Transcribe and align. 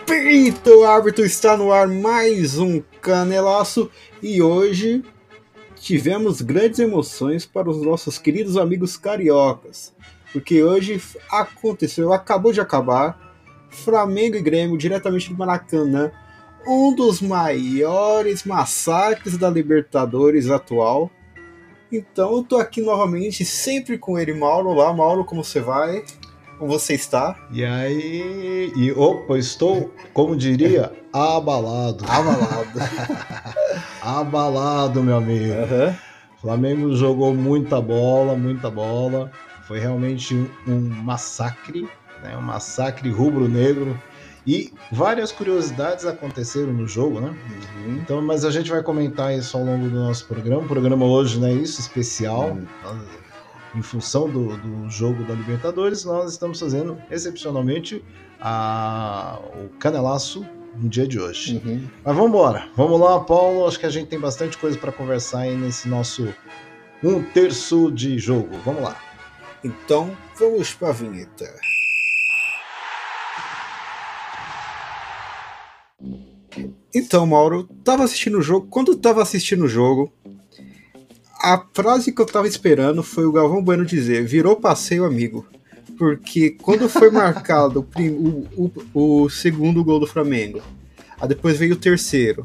Apito 0.00 0.84
árbitro 0.84 1.24
está 1.24 1.56
no 1.56 1.72
ar 1.72 1.86
mais 1.86 2.58
um 2.58 2.82
canelaço 3.00 3.88
e 4.20 4.42
hoje 4.42 5.04
tivemos 5.76 6.42
grandes 6.42 6.80
emoções 6.80 7.46
para 7.46 7.70
os 7.70 7.80
nossos 7.80 8.18
queridos 8.18 8.56
amigos 8.56 8.96
cariocas, 8.96 9.94
porque 10.32 10.62
hoje 10.62 11.00
aconteceu, 11.30 12.12
acabou 12.12 12.52
de 12.52 12.60
acabar, 12.60 13.36
Flamengo 13.70 14.36
e 14.36 14.42
Grêmio 14.42 14.76
diretamente 14.76 15.30
do 15.30 15.38
Maracanã, 15.38 16.10
um 16.66 16.94
dos 16.94 17.20
maiores 17.20 18.44
massacres 18.44 19.38
da 19.38 19.48
Libertadores 19.48 20.50
atual. 20.50 21.10
Então 21.90 22.36
eu 22.36 22.42
tô 22.42 22.56
aqui 22.56 22.82
novamente, 22.82 23.44
sempre 23.44 23.96
com 23.96 24.18
ele, 24.18 24.34
Mauro. 24.34 24.70
Olá, 24.70 24.92
Mauro, 24.92 25.24
como 25.24 25.44
você 25.44 25.60
vai? 25.60 26.04
Como 26.58 26.70
você 26.70 26.94
está? 26.94 27.36
E 27.50 27.64
aí, 27.64 28.72
e 28.76 28.92
opa, 28.92 29.36
estou, 29.36 29.92
como 30.12 30.36
diria, 30.36 30.92
abalado. 31.12 32.04
Abalado. 32.08 32.80
abalado, 34.00 35.02
meu 35.02 35.16
amigo. 35.16 35.52
Uhum. 35.52 35.94
Flamengo 36.40 36.94
jogou 36.94 37.34
muita 37.34 37.80
bola, 37.80 38.36
muita 38.36 38.70
bola. 38.70 39.30
Foi 39.66 39.78
realmente 39.78 40.34
um, 40.34 40.48
um 40.68 40.80
massacre, 40.80 41.88
né? 42.22 42.36
um 42.36 42.42
massacre 42.42 43.10
rubro-negro. 43.10 43.98
E 44.46 44.72
várias 44.92 45.32
curiosidades 45.32 46.04
aconteceram 46.04 46.72
no 46.72 46.86
jogo, 46.86 47.18
né? 47.18 47.28
Uhum. 47.28 47.96
Então, 47.96 48.20
mas 48.20 48.44
a 48.44 48.50
gente 48.50 48.70
vai 48.70 48.82
comentar 48.82 49.34
isso 49.34 49.56
ao 49.56 49.64
longo 49.64 49.88
do 49.88 49.96
nosso 49.96 50.26
programa. 50.26 50.62
O 50.62 50.68
programa 50.68 51.06
hoje 51.06 51.40
não 51.40 51.48
é 51.48 51.52
isso, 51.52 51.80
especial. 51.80 52.50
Uhum 52.50 53.23
em 53.74 53.82
função 53.82 54.28
do, 54.28 54.56
do 54.56 54.88
jogo 54.88 55.24
da 55.24 55.34
Libertadores, 55.34 56.04
nós 56.04 56.32
estamos 56.32 56.60
fazendo 56.60 56.96
excepcionalmente 57.10 58.04
a, 58.40 59.38
o 59.62 59.68
canelaço 59.78 60.46
no 60.76 60.88
dia 60.88 61.06
de 61.06 61.18
hoje. 61.18 61.60
Uhum. 61.64 61.88
Mas 62.04 62.14
vamos 62.14 62.30
embora. 62.30 62.68
Vamos 62.76 63.00
lá, 63.00 63.20
Paulo. 63.20 63.66
Acho 63.66 63.78
que 63.78 63.86
a 63.86 63.90
gente 63.90 64.08
tem 64.08 64.18
bastante 64.18 64.58
coisa 64.58 64.78
para 64.78 64.92
conversar 64.92 65.40
aí 65.40 65.56
nesse 65.56 65.88
nosso 65.88 66.32
um 67.02 67.22
terço 67.22 67.90
de 67.90 68.18
jogo. 68.18 68.56
Vamos 68.64 68.82
lá. 68.82 68.96
Então, 69.62 70.16
vamos 70.38 70.72
para 70.74 70.88
a 70.88 70.92
vinheta. 70.92 71.52
Então, 76.94 77.26
Mauro, 77.26 77.64
tava 77.82 78.04
assistindo 78.04 78.38
o 78.38 78.42
jogo. 78.42 78.68
Quando 78.68 78.94
tava 78.96 79.20
assistindo 79.20 79.64
o 79.64 79.68
jogo, 79.68 80.12
a 81.44 81.62
frase 81.74 82.10
que 82.10 82.22
eu 82.22 82.24
tava 82.24 82.48
esperando 82.48 83.02
foi 83.02 83.26
o 83.26 83.32
Galvão 83.32 83.62
Bueno 83.62 83.84
dizer: 83.84 84.24
virou 84.24 84.56
passeio, 84.56 85.04
amigo. 85.04 85.46
Porque 85.98 86.50
quando 86.50 86.88
foi 86.88 87.10
marcado 87.10 87.86
o, 87.96 88.46
o, 88.56 89.22
o, 89.22 89.30
segundo 89.30 89.84
gol 89.84 90.00
do 90.00 90.06
Flamengo, 90.06 90.60
aí 91.20 91.28
depois 91.28 91.58
veio 91.58 91.74
o 91.74 91.78
terceiro, 91.78 92.42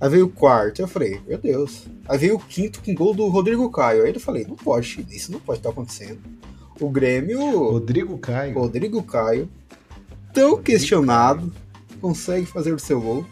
aí 0.00 0.08
veio 0.08 0.26
o 0.26 0.30
quarto, 0.30 0.80
eu 0.80 0.88
falei, 0.88 1.20
meu 1.26 1.36
Deus. 1.36 1.86
Aí 2.08 2.16
veio 2.16 2.36
o 2.36 2.38
quinto 2.38 2.80
com 2.80 2.94
gol 2.94 3.12
do 3.12 3.26
Rodrigo 3.26 3.68
Caio. 3.70 4.04
Aí 4.04 4.14
eu 4.14 4.20
falei, 4.20 4.46
não 4.46 4.56
pode, 4.56 5.04
isso 5.10 5.32
não 5.32 5.40
pode 5.40 5.58
estar 5.58 5.70
acontecendo. 5.70 6.20
O 6.80 6.88
Grêmio. 6.88 7.40
Rodrigo 7.70 8.16
Caio. 8.16 8.54
Rodrigo 8.54 9.02
Caio, 9.02 9.48
tão 10.32 10.50
Rodrigo 10.50 10.62
questionado, 10.62 11.40
Caio. 11.40 12.00
consegue 12.00 12.46
fazer 12.46 12.72
o 12.72 12.78
seu 12.78 13.00
gol. 13.00 13.26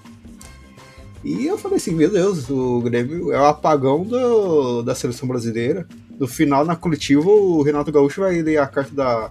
E 1.24 1.46
eu 1.46 1.56
falei 1.56 1.78
assim, 1.78 1.94
meu 1.94 2.10
Deus, 2.10 2.50
o 2.50 2.82
Grêmio 2.82 3.32
é 3.32 3.40
o 3.40 3.46
apagão 3.46 4.04
do, 4.04 4.82
da 4.82 4.94
seleção 4.94 5.26
brasileira. 5.26 5.88
No 6.20 6.28
final, 6.28 6.66
na 6.66 6.76
coletiva, 6.76 7.26
o 7.26 7.62
Renato 7.62 7.90
Gaúcho 7.90 8.20
vai 8.20 8.42
ler 8.42 8.58
a 8.58 8.66
carta 8.66 8.94
da 8.94 9.30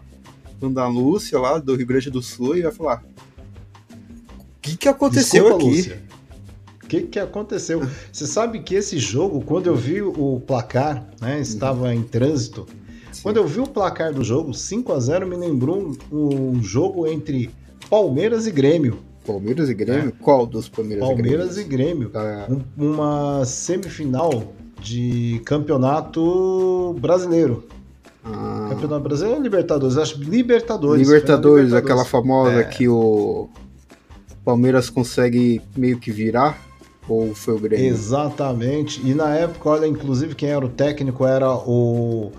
Andalúcia 0.59 1.37
lá, 1.39 1.59
do 1.59 1.75
Rio 1.75 1.85
Grande 1.85 2.09
do 2.09 2.21
Sul, 2.21 2.57
e 2.57 2.63
vai 2.63 2.71
falar: 2.71 3.03
O 3.91 4.59
que, 4.59 4.75
que 4.75 4.89
aconteceu 4.89 5.43
Desculpa, 5.43 5.67
aqui? 5.67 5.75
Lúcia. 5.77 6.03
O 6.83 6.87
que, 6.87 7.01
que 7.03 7.19
aconteceu? 7.19 7.87
Você 8.11 8.25
sabe 8.25 8.61
que 8.61 8.73
esse 8.73 8.97
jogo, 8.97 9.41
quando 9.41 9.67
eu 9.67 9.75
vi 9.75 10.01
o 10.01 10.41
placar, 10.45 11.07
né, 11.21 11.39
estava 11.39 11.85
uhum. 11.85 11.93
em 11.93 12.03
trânsito. 12.03 12.67
Sim. 13.11 13.21
Quando 13.21 13.37
eu 13.37 13.47
vi 13.47 13.59
o 13.59 13.67
placar 13.67 14.11
do 14.11 14.23
jogo, 14.23 14.53
5 14.53 14.91
a 14.93 14.99
0 14.99 15.27
me 15.27 15.35
lembrou 15.35 15.95
um, 16.11 16.55
um 16.55 16.63
jogo 16.63 17.07
entre 17.07 17.51
Palmeiras 17.89 18.47
e 18.47 18.51
Grêmio. 18.51 18.99
Palmeiras 19.25 19.69
e 19.69 19.73
Grêmio? 19.73 20.09
É. 20.09 20.23
Qual 20.23 20.45
dos 20.45 20.69
Palmeiras, 20.69 21.07
Palmeiras 21.07 21.57
e 21.57 21.63
Grêmio? 21.63 22.09
Palmeiras 22.09 22.45
e 22.45 22.49
Grêmio. 22.49 22.57
Ah. 22.57 22.57
uma 22.77 23.45
semifinal 23.45 24.53
de 24.81 25.41
campeonato 25.45 26.95
brasileiro. 26.99 27.67
Ah. 28.23 28.67
Campeonato 28.69 29.03
brasileiro 29.03 29.37
ou 29.37 29.43
Libertadores? 29.43 29.97
Acho 29.97 30.19
Libertadores. 30.19 31.05
Libertadores, 31.05 31.65
Libertadores. 31.65 31.73
aquela 31.73 32.05
famosa 32.05 32.61
é. 32.61 32.63
que 32.63 32.87
o 32.87 33.49
Palmeiras 34.43 34.89
consegue 34.89 35.61
meio 35.75 35.97
que 35.99 36.11
virar. 36.11 36.57
Ou 37.07 37.35
foi 37.35 37.55
o 37.55 37.59
Grêmio? 37.59 37.85
Exatamente. 37.85 39.01
E 39.05 39.13
na 39.13 39.35
época, 39.35 39.69
olha, 39.69 39.85
inclusive 39.85 40.35
quem 40.35 40.49
era 40.49 40.65
o 40.65 40.69
técnico 40.69 41.25
era 41.25 41.53
o, 41.53 42.31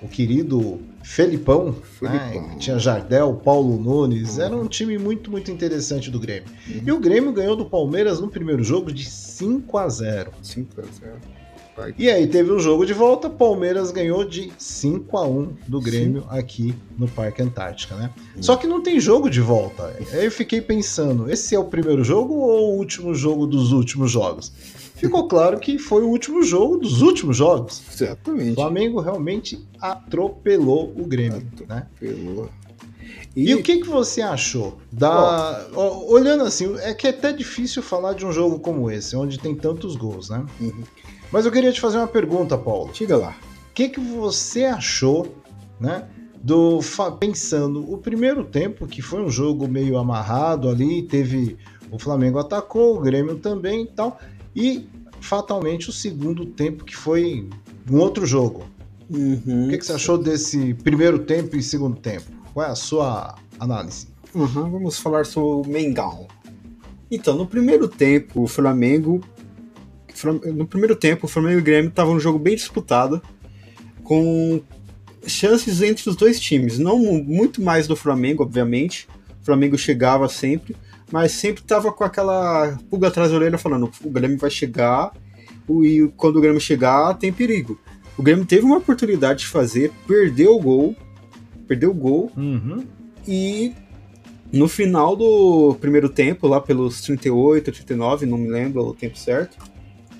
o 0.00 0.08
querido 0.08 0.78
Felipão, 1.02 1.74
Felipão. 1.98 2.48
Né? 2.48 2.56
tinha 2.58 2.78
Jardel, 2.78 3.34
Paulo 3.44 3.78
Nunes, 3.78 4.38
era 4.38 4.56
um 4.56 4.66
time 4.66 4.98
muito, 4.98 5.30
muito 5.30 5.50
interessante 5.50 6.10
do 6.10 6.18
Grêmio. 6.18 6.48
Uhum. 6.68 6.82
E 6.86 6.92
o 6.92 7.00
Grêmio 7.00 7.32
ganhou 7.32 7.56
do 7.56 7.64
Palmeiras 7.64 8.20
no 8.20 8.28
primeiro 8.28 8.62
jogo 8.62 8.92
de 8.92 9.04
5 9.04 9.78
a 9.78 9.88
0 9.88 10.32
5 10.42 10.80
a 10.80 10.84
0 10.84 11.94
E 11.98 12.10
aí 12.10 12.26
teve 12.26 12.52
um 12.52 12.58
jogo 12.58 12.86
de 12.86 12.92
volta, 12.92 13.28
Palmeiras 13.28 13.90
ganhou 13.90 14.24
de 14.24 14.52
5 14.56 15.16
a 15.16 15.26
1 15.26 15.56
do 15.66 15.80
Grêmio 15.80 16.22
Sim. 16.22 16.28
aqui 16.30 16.74
no 16.98 17.08
Parque 17.08 17.42
Antártica, 17.42 17.94
né? 17.96 18.10
Uhum. 18.36 18.42
Só 18.42 18.56
que 18.56 18.66
não 18.66 18.82
tem 18.82 19.00
jogo 19.00 19.28
de 19.28 19.40
volta. 19.40 19.94
Aí 20.12 20.24
eu 20.24 20.30
fiquei 20.30 20.60
pensando, 20.60 21.30
esse 21.30 21.54
é 21.54 21.58
o 21.58 21.64
primeiro 21.64 22.04
jogo 22.04 22.34
ou 22.34 22.74
o 22.74 22.76
último 22.78 23.14
jogo 23.14 23.46
dos 23.46 23.72
últimos 23.72 24.10
jogos? 24.10 24.52
Ficou 25.02 25.26
claro 25.26 25.58
que 25.58 25.78
foi 25.78 26.02
o 26.02 26.08
último 26.08 26.42
jogo 26.42 26.78
dos 26.78 27.02
últimos 27.02 27.36
jogos. 27.36 27.82
Exatamente. 27.92 28.52
O 28.52 28.54
Flamengo 28.54 29.00
realmente 29.00 29.66
atropelou 29.80 30.92
o 30.96 31.04
Grêmio. 31.04 31.46
Né? 31.68 31.86
Atropelou. 31.96 32.44
Né? 32.44 32.50
E... 33.34 33.50
e, 33.50 33.54
o 33.54 33.62
que, 33.62 33.78
que 33.78 33.88
você 33.88 34.22
achou? 34.22 34.78
Da... 34.90 35.66
Oh. 35.74 36.12
Olhando 36.12 36.44
assim, 36.44 36.76
é 36.78 36.94
que 36.94 37.06
é 37.06 37.10
até 37.10 37.32
difícil 37.32 37.82
falar 37.82 38.12
de 38.14 38.24
um 38.24 38.32
jogo 38.32 38.60
como 38.60 38.90
esse, 38.90 39.16
onde 39.16 39.38
tem 39.38 39.54
tantos 39.54 39.96
gols, 39.96 40.30
né? 40.30 40.44
Uhum. 40.60 40.84
Mas 41.32 41.46
eu 41.46 41.52
queria 41.52 41.72
te 41.72 41.80
fazer 41.80 41.96
uma 41.96 42.06
pergunta, 42.06 42.56
Paulo. 42.58 42.92
Diga 42.92 43.16
lá. 43.16 43.34
O 43.70 43.74
que, 43.74 43.88
que 43.88 44.00
você 44.00 44.64
achou, 44.64 45.34
né? 45.80 46.06
Do 46.42 46.80
pensando 47.18 47.90
o 47.90 47.98
primeiro 47.98 48.44
tempo, 48.44 48.86
que 48.86 49.00
foi 49.00 49.22
um 49.22 49.30
jogo 49.30 49.66
meio 49.68 49.96
amarrado 49.96 50.68
ali, 50.68 51.02
teve 51.02 51.56
o 51.90 51.98
Flamengo 51.98 52.38
atacou, 52.38 52.96
o 52.96 53.00
Grêmio 53.00 53.36
também 53.36 53.82
e 53.82 53.86
tal. 53.86 54.18
E 54.54 54.86
fatalmente 55.20 55.88
o 55.88 55.92
segundo 55.92 56.44
tempo, 56.44 56.84
que 56.84 56.96
foi 56.96 57.48
um 57.90 57.98
outro 57.98 58.26
jogo. 58.26 58.64
Uhum. 59.08 59.66
O 59.66 59.70
que, 59.70 59.78
que, 59.78 59.86
você 59.86 59.92
achou 59.92 60.18
desse 60.18 60.74
primeiro 60.74 61.20
tempo 61.20 61.56
e 61.56 61.62
segundo 61.62 61.96
tempo? 61.96 62.26
Qual 62.52 62.66
é 62.66 62.70
a 62.70 62.74
sua 62.74 63.34
análise? 63.58 64.08
Uhum, 64.34 64.70
vamos 64.70 64.98
falar 64.98 65.26
sobre 65.26 65.68
o 65.68 65.72
Mengão. 65.72 66.26
Então, 67.10 67.36
no 67.36 67.46
primeiro 67.46 67.86
tempo, 67.88 68.42
o 68.42 68.46
Flamengo. 68.46 69.20
No 70.54 70.66
primeiro 70.66 70.94
tempo, 70.94 71.26
o 71.26 71.28
Flamengo 71.28 71.58
e 71.58 71.60
o 71.60 71.64
Grêmio 71.64 71.88
estavam 71.88 72.14
um 72.14 72.20
jogo 72.20 72.38
bem 72.38 72.54
disputado, 72.54 73.20
com 74.04 74.62
chances 75.26 75.82
entre 75.82 76.08
os 76.08 76.16
dois 76.16 76.38
times. 76.38 76.78
Não 76.78 76.98
muito 76.98 77.60
mais 77.60 77.86
do 77.86 77.96
Flamengo, 77.96 78.42
obviamente. 78.42 79.08
O 79.40 79.44
Flamengo 79.44 79.76
chegava 79.76 80.28
sempre, 80.28 80.76
mas 81.12 81.32
sempre 81.32 81.62
tava 81.62 81.92
com 81.92 82.02
aquela 82.02 82.78
pulga 82.88 83.08
atrás 83.08 83.30
da 83.30 83.36
orelha 83.36 83.58
falando: 83.58 83.90
o 84.02 84.10
Grêmio 84.10 84.38
vai 84.38 84.50
chegar 84.50 85.12
e 85.68 86.10
quando 86.16 86.36
o 86.36 86.40
Grêmio 86.40 86.60
chegar 86.60 87.14
tem 87.14 87.32
perigo. 87.32 87.78
O 88.16 88.22
Grêmio 88.22 88.44
teve 88.44 88.64
uma 88.64 88.78
oportunidade 88.78 89.40
de 89.40 89.46
fazer, 89.46 89.92
perdeu 90.06 90.56
o 90.56 90.60
gol, 90.60 90.96
perdeu 91.68 91.90
o 91.90 91.94
gol 91.94 92.32
uhum. 92.36 92.84
e 93.26 93.74
no 94.52 94.68
final 94.68 95.16
do 95.16 95.74
primeiro 95.80 96.08
tempo, 96.08 96.46
lá 96.46 96.60
pelos 96.60 97.00
38, 97.02 97.72
39, 97.72 98.26
não 98.26 98.36
me 98.36 98.48
lembro 98.48 98.82
o 98.82 98.94
tempo 98.94 99.18
certo, 99.18 99.56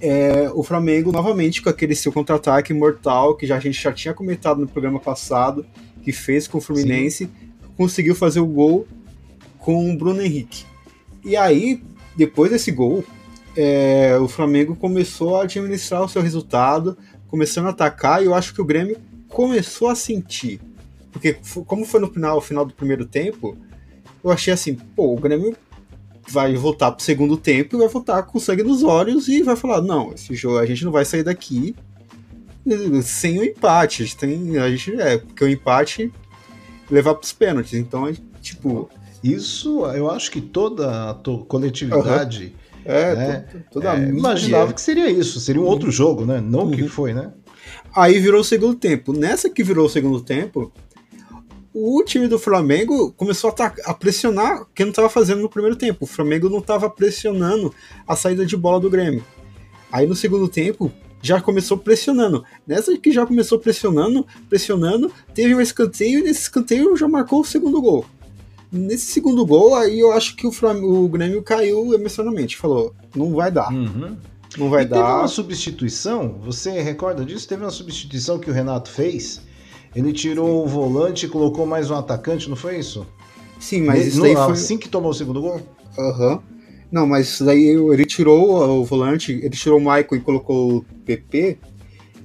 é, 0.00 0.50
o 0.54 0.62
Flamengo 0.62 1.12
novamente 1.12 1.60
com 1.60 1.68
aquele 1.68 1.94
seu 1.94 2.12
contra-ataque 2.12 2.72
mortal 2.72 3.36
que 3.36 3.46
já, 3.46 3.56
a 3.56 3.60
gente 3.60 3.80
já 3.80 3.92
tinha 3.92 4.14
comentado 4.14 4.60
no 4.60 4.66
programa 4.66 4.98
passado, 4.98 5.66
que 6.02 6.12
fez 6.12 6.48
com 6.48 6.58
o 6.58 6.60
Fluminense, 6.60 7.26
Sim. 7.26 7.30
conseguiu 7.76 8.14
fazer 8.14 8.40
o 8.40 8.46
gol 8.46 8.86
com 9.58 9.92
o 9.92 9.96
Bruno 9.96 10.22
Henrique. 10.22 10.71
E 11.24 11.36
aí, 11.36 11.82
depois 12.16 12.50
desse 12.50 12.70
gol, 12.70 13.04
é, 13.56 14.16
o 14.18 14.28
Flamengo 14.28 14.74
começou 14.74 15.36
a 15.36 15.42
administrar 15.42 16.02
o 16.02 16.08
seu 16.08 16.22
resultado, 16.22 16.96
começando 17.28 17.66
a 17.66 17.70
atacar, 17.70 18.22
e 18.22 18.26
eu 18.26 18.34
acho 18.34 18.54
que 18.54 18.60
o 18.60 18.64
Grêmio 18.64 18.96
começou 19.28 19.88
a 19.88 19.94
sentir. 19.94 20.60
Porque, 21.12 21.36
como 21.66 21.84
foi 21.84 22.00
no 22.00 22.10
final, 22.10 22.40
final 22.40 22.64
do 22.64 22.74
primeiro 22.74 23.04
tempo, 23.04 23.56
eu 24.24 24.30
achei 24.30 24.52
assim, 24.52 24.74
pô, 24.74 25.12
o 25.12 25.20
Grêmio 25.20 25.56
vai 26.28 26.54
voltar 26.54 26.92
pro 26.92 27.04
segundo 27.04 27.36
tempo 27.36 27.76
e 27.76 27.78
vai 27.78 27.88
voltar 27.88 28.22
com 28.22 28.38
sangue 28.38 28.62
nos 28.62 28.82
olhos 28.82 29.28
e 29.28 29.42
vai 29.42 29.56
falar, 29.56 29.82
não, 29.82 30.12
esse 30.12 30.34
jogo 30.34 30.58
a 30.58 30.66
gente 30.66 30.84
não 30.84 30.92
vai 30.92 31.04
sair 31.04 31.22
daqui 31.22 31.74
sem 33.02 33.38
o 33.38 33.44
empate. 33.44 34.02
A 34.02 34.06
gente 34.06 34.16
tem. 34.16 34.58
A 34.58 34.70
gente, 34.70 35.00
é, 35.00 35.18
porque 35.18 35.44
o 35.44 35.48
empate 35.48 36.12
levar 36.90 37.14
pros 37.14 37.32
pênaltis. 37.32 37.74
Então, 37.74 38.12
tipo, 38.40 38.88
Isso 39.22 39.84
eu 39.86 40.10
acho 40.10 40.30
que 40.30 40.40
toda 40.40 41.10
a 41.10 41.14
coletividade 41.46 42.54
É, 42.84 43.14
né, 43.14 43.36
to- 43.50 43.58
toda 43.74 43.92
a 43.92 43.96
é, 43.98 44.08
imaginava 44.08 44.72
que 44.72 44.80
seria 44.80 45.08
isso, 45.08 45.38
seria 45.38 45.62
um 45.62 45.66
outro 45.66 45.90
jogo, 45.90 46.24
né? 46.26 46.40
Não 46.40 46.66
o 46.66 46.70
que 46.72 46.82
Uhum. 46.82 46.88
foi, 46.88 47.12
né? 47.14 47.30
Aí 47.94 48.18
virou 48.18 48.40
o 48.40 48.44
segundo 48.44 48.74
tempo. 48.74 49.12
Nessa 49.12 49.48
que 49.48 49.62
virou 49.62 49.86
o 49.86 49.88
segundo 49.88 50.20
tempo, 50.20 50.72
o 51.72 52.02
time 52.04 52.26
do 52.26 52.38
Flamengo 52.38 53.12
começou 53.12 53.54
a, 53.56 53.72
a 53.86 53.94
pressionar 53.94 54.66
que 54.74 54.82
não 54.82 54.90
estava 54.90 55.08
fazendo 55.08 55.40
no 55.42 55.48
primeiro 55.48 55.76
tempo. 55.76 56.04
O 56.04 56.08
Flamengo 56.08 56.48
não 56.48 56.58
estava 56.58 56.90
pressionando 56.90 57.72
a 58.06 58.16
saída 58.16 58.44
de 58.44 58.56
bola 58.56 58.80
do 58.80 58.90
Grêmio. 58.90 59.24
Aí 59.92 60.06
no 60.06 60.16
segundo 60.16 60.48
tempo 60.48 60.90
já 61.22 61.40
começou 61.40 61.78
pressionando. 61.78 62.44
Nessa 62.66 62.96
que 62.98 63.12
já 63.12 63.24
começou 63.24 63.58
pressionando, 63.58 64.26
pressionando, 64.48 65.12
teve 65.32 65.54
um 65.54 65.60
escanteio 65.60 66.18
e 66.18 66.22
nesse 66.24 66.42
escanteio 66.42 66.96
já 66.96 67.06
marcou 67.06 67.40
o 67.40 67.44
segundo 67.44 67.80
gol. 67.80 68.04
Nesse 68.72 69.06
segundo 69.06 69.44
gol, 69.44 69.74
aí 69.74 70.00
eu 70.00 70.12
acho 70.12 70.34
que 70.34 70.46
o, 70.46 70.52
Flam- 70.52 70.82
o 70.82 71.06
Grêmio 71.08 71.42
caiu 71.42 71.92
emocionalmente. 71.92 72.56
Falou, 72.56 72.94
não 73.14 73.34
vai 73.34 73.50
dar, 73.50 73.70
Uhum. 73.70 74.16
não 74.56 74.70
vai 74.70 74.84
e 74.84 74.86
teve 74.86 74.98
dar. 75.00 75.18
uma 75.18 75.28
substituição, 75.28 76.38
você 76.42 76.80
recorda 76.80 77.24
disso? 77.24 77.46
Teve 77.46 77.62
uma 77.64 77.70
substituição 77.70 78.38
que 78.38 78.50
o 78.50 78.52
Renato 78.52 78.90
fez. 78.90 79.42
Ele 79.94 80.10
tirou 80.12 80.64
o 80.64 80.66
volante 80.66 81.26
e 81.26 81.28
colocou 81.28 81.66
mais 81.66 81.90
um 81.90 81.94
atacante, 81.96 82.48
não 82.48 82.56
foi 82.56 82.78
isso? 82.78 83.06
Sim, 83.60 83.82
mas 83.82 84.06
isso 84.06 84.22
daí 84.22 84.34
foi... 84.34 84.52
Assim 84.52 84.78
que 84.78 84.88
tomou 84.88 85.10
o 85.10 85.14
segundo 85.14 85.40
gol? 85.42 85.60
Aham. 85.98 86.42
Não, 86.90 87.06
mas 87.06 87.28
isso 87.28 87.44
daí 87.44 87.64
ele 87.68 88.04
tirou 88.04 88.80
o 88.80 88.84
volante, 88.84 89.32
ele 89.32 89.50
tirou 89.50 89.78
o 89.78 89.80
Michael 89.80 90.06
e 90.14 90.20
colocou 90.20 90.76
o 90.78 90.84
PP, 91.06 91.58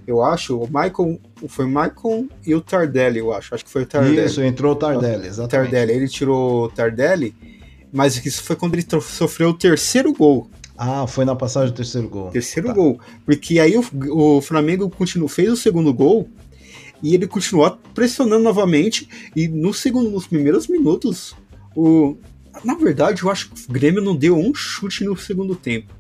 eu 0.08 0.24
acho. 0.24 0.58
O 0.58 0.66
Michael, 0.66 1.20
foi 1.50 1.66
o 1.66 1.68
Michael 1.68 2.28
e 2.46 2.56
o 2.56 2.62
Tardelli, 2.62 3.20
eu 3.20 3.32
acho. 3.34 3.54
Acho 3.54 3.66
que 3.66 3.70
foi 3.70 3.84
o 3.84 3.86
Tardelli. 3.86 4.26
Isso, 4.26 4.42
entrou 4.42 4.72
o 4.72 4.76
Tardelli, 4.76 5.24
o 5.24 5.28
exatamente. 5.28 5.72
Tardelli. 5.72 5.92
Ele 6.00 6.08
tirou 6.08 6.64
o 6.64 6.70
Tardelli, 6.70 7.36
mas 7.92 8.26
isso 8.26 8.42
foi 8.44 8.56
quando 8.56 8.74
ele 8.76 8.86
sofreu 9.02 9.50
o 9.50 9.54
terceiro 9.54 10.14
gol. 10.14 10.50
Ah, 10.78 11.06
foi 11.08 11.26
na 11.26 11.36
passagem 11.36 11.74
do 11.74 11.76
terceiro 11.76 12.08
gol. 12.08 12.30
Terceiro 12.30 12.70
Tá. 12.70 12.74
gol. 12.74 13.00
Porque 13.26 13.60
aí 13.60 13.76
o, 13.78 13.84
o 14.12 14.42
Flamengo 14.42 14.90
continuou, 14.90 15.28
fez 15.28 15.52
o 15.52 15.58
segundo 15.58 15.94
gol 15.94 16.30
e 17.02 17.14
ele 17.14 17.28
continuou 17.28 17.78
pressionando 17.94 18.44
novamente. 18.44 19.10
E 19.36 19.48
no 19.48 19.74
segundo, 19.74 20.10
nos 20.10 20.26
primeiros 20.28 20.68
minutos, 20.68 21.36
o. 21.76 22.16
Na 22.64 22.74
verdade, 22.74 23.22
eu 23.24 23.30
acho 23.30 23.52
que 23.52 23.70
o 23.70 23.72
Grêmio 23.74 24.02
não 24.02 24.16
deu 24.16 24.36
um 24.36 24.54
chute 24.54 25.04
no 25.04 25.16
segundo 25.16 25.56
tempo. 25.56 25.94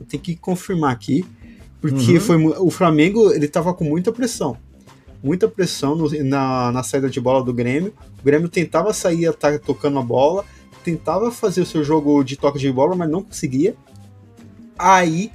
Eu 0.00 0.06
tenho 0.06 0.22
que 0.22 0.36
confirmar 0.36 0.92
aqui. 0.92 1.24
Porque 1.80 2.14
Uhum. 2.14 2.20
foi, 2.20 2.44
o 2.58 2.70
Flamengo 2.70 3.32
ele 3.32 3.46
tava 3.48 3.72
com 3.72 3.84
muita 3.84 4.10
pressão. 4.12 4.56
Muita 5.22 5.48
pressão 5.48 5.94
no- 5.96 6.10
na, 6.24 6.72
na 6.72 6.82
saída 6.82 7.08
de 7.10 7.20
bola 7.20 7.42
do 7.42 7.52
Grêmio. 7.52 7.92
O 8.20 8.24
Grêmio 8.24 8.48
tentava 8.48 8.92
sair 8.92 9.32
tá, 9.34 9.58
tocando 9.58 9.98
a 9.98 10.02
bola, 10.02 10.44
tentava 10.84 11.30
fazer 11.30 11.60
o 11.60 11.66
seu 11.66 11.82
jogo 11.84 12.22
de 12.24 12.36
toque 12.36 12.58
de 12.58 12.70
bola, 12.72 12.94
mas 12.96 13.08
não 13.10 13.22
conseguia. 13.22 13.74
Aí 14.78 15.30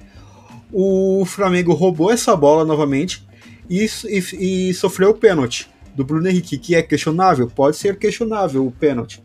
o 0.71 1.23
Flamengo 1.25 1.73
roubou 1.73 2.11
essa 2.11 2.35
bola 2.35 2.65
novamente 2.65 3.25
e, 3.69 3.85
e, 4.05 4.69
e 4.69 4.73
sofreu 4.73 5.11
o 5.11 5.13
pênalti 5.13 5.69
do 5.95 6.03
Bruno 6.03 6.27
Henrique, 6.27 6.57
que 6.57 6.73
é 6.75 6.81
questionável, 6.81 7.47
pode 7.47 7.77
ser 7.77 7.97
questionável 7.97 8.65
o 8.65 8.71
pênalti. 8.71 9.21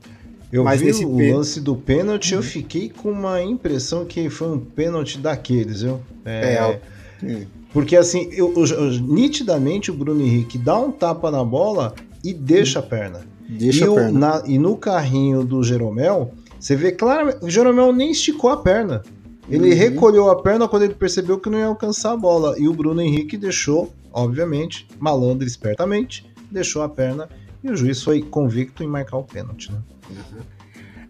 Eu 0.53 0.65
Mas 0.65 0.81
vi 0.81 1.05
o 1.05 1.37
lance 1.37 1.61
do 1.61 1.77
pênalti, 1.77 2.33
eu 2.35 2.43
fiquei 2.43 2.89
com 2.91 3.11
uma 3.11 3.43
impressão 3.43 4.05
que 4.05 4.29
foi 4.31 4.49
um 4.49 4.59
pênalti 4.59 5.19
daqueles, 5.19 5.83
viu? 5.83 6.01
É, 6.25 6.79
hum. 7.23 7.47
Porque 7.73 7.97
assim, 7.97 8.29
eu, 8.33 8.53
eu- 8.57 8.65
eu- 8.67 8.91
nitidamente 9.01 9.91
o 9.91 9.95
Bruno 9.95 10.23
Henrique 10.23 10.57
dá 10.57 10.79
um 10.79 10.91
tapa 10.91 11.31
na 11.31 11.45
bola 11.45 11.95
e 12.25 12.33
deixa 12.33 12.79
a 12.79 12.83
perna. 12.83 13.21
Deixa 13.49 13.85
e, 13.85 13.89
a 13.89 13.93
perna. 13.95 14.19
na- 14.19 14.43
e 14.47 14.59
no 14.59 14.77
carrinho 14.77 15.45
do 15.45 15.63
Jeromel, 15.63 16.33
você 16.59 16.75
vê 16.75 16.93
claramente, 16.93 17.39
o 17.45 17.51
Jeromel 17.51 17.93
nem 17.93 18.11
esticou 18.11 18.51
a 18.51 18.57
perna. 18.57 19.03
Ele 19.51 19.71
Uhum. 19.71 19.77
recolheu 19.79 20.31
a 20.31 20.43
perna 20.43 20.67
quando 20.69 20.83
ele 20.85 20.95
percebeu 20.95 21.39
que 21.39 21.49
não 21.49 21.59
ia 21.59 21.67
alcançar 21.67 22.13
a 22.13 22.17
bola. 22.17 22.55
E 22.59 22.69
o 22.69 22.73
Bruno 22.75 23.01
Henrique 23.01 23.37
deixou, 23.37 23.93
obviamente, 24.13 24.87
malandro 24.99 25.47
espertamente, 25.47 26.27
deixou 26.51 26.83
a 26.83 26.89
perna. 26.89 27.29
E 27.65 27.71
o 27.71 27.77
juiz 27.77 28.03
foi 28.03 28.21
convicto 28.23 28.83
em 28.83 28.87
marcar 28.87 29.17
o 29.19 29.25
pênalti, 29.25 29.73
né? 29.73 29.79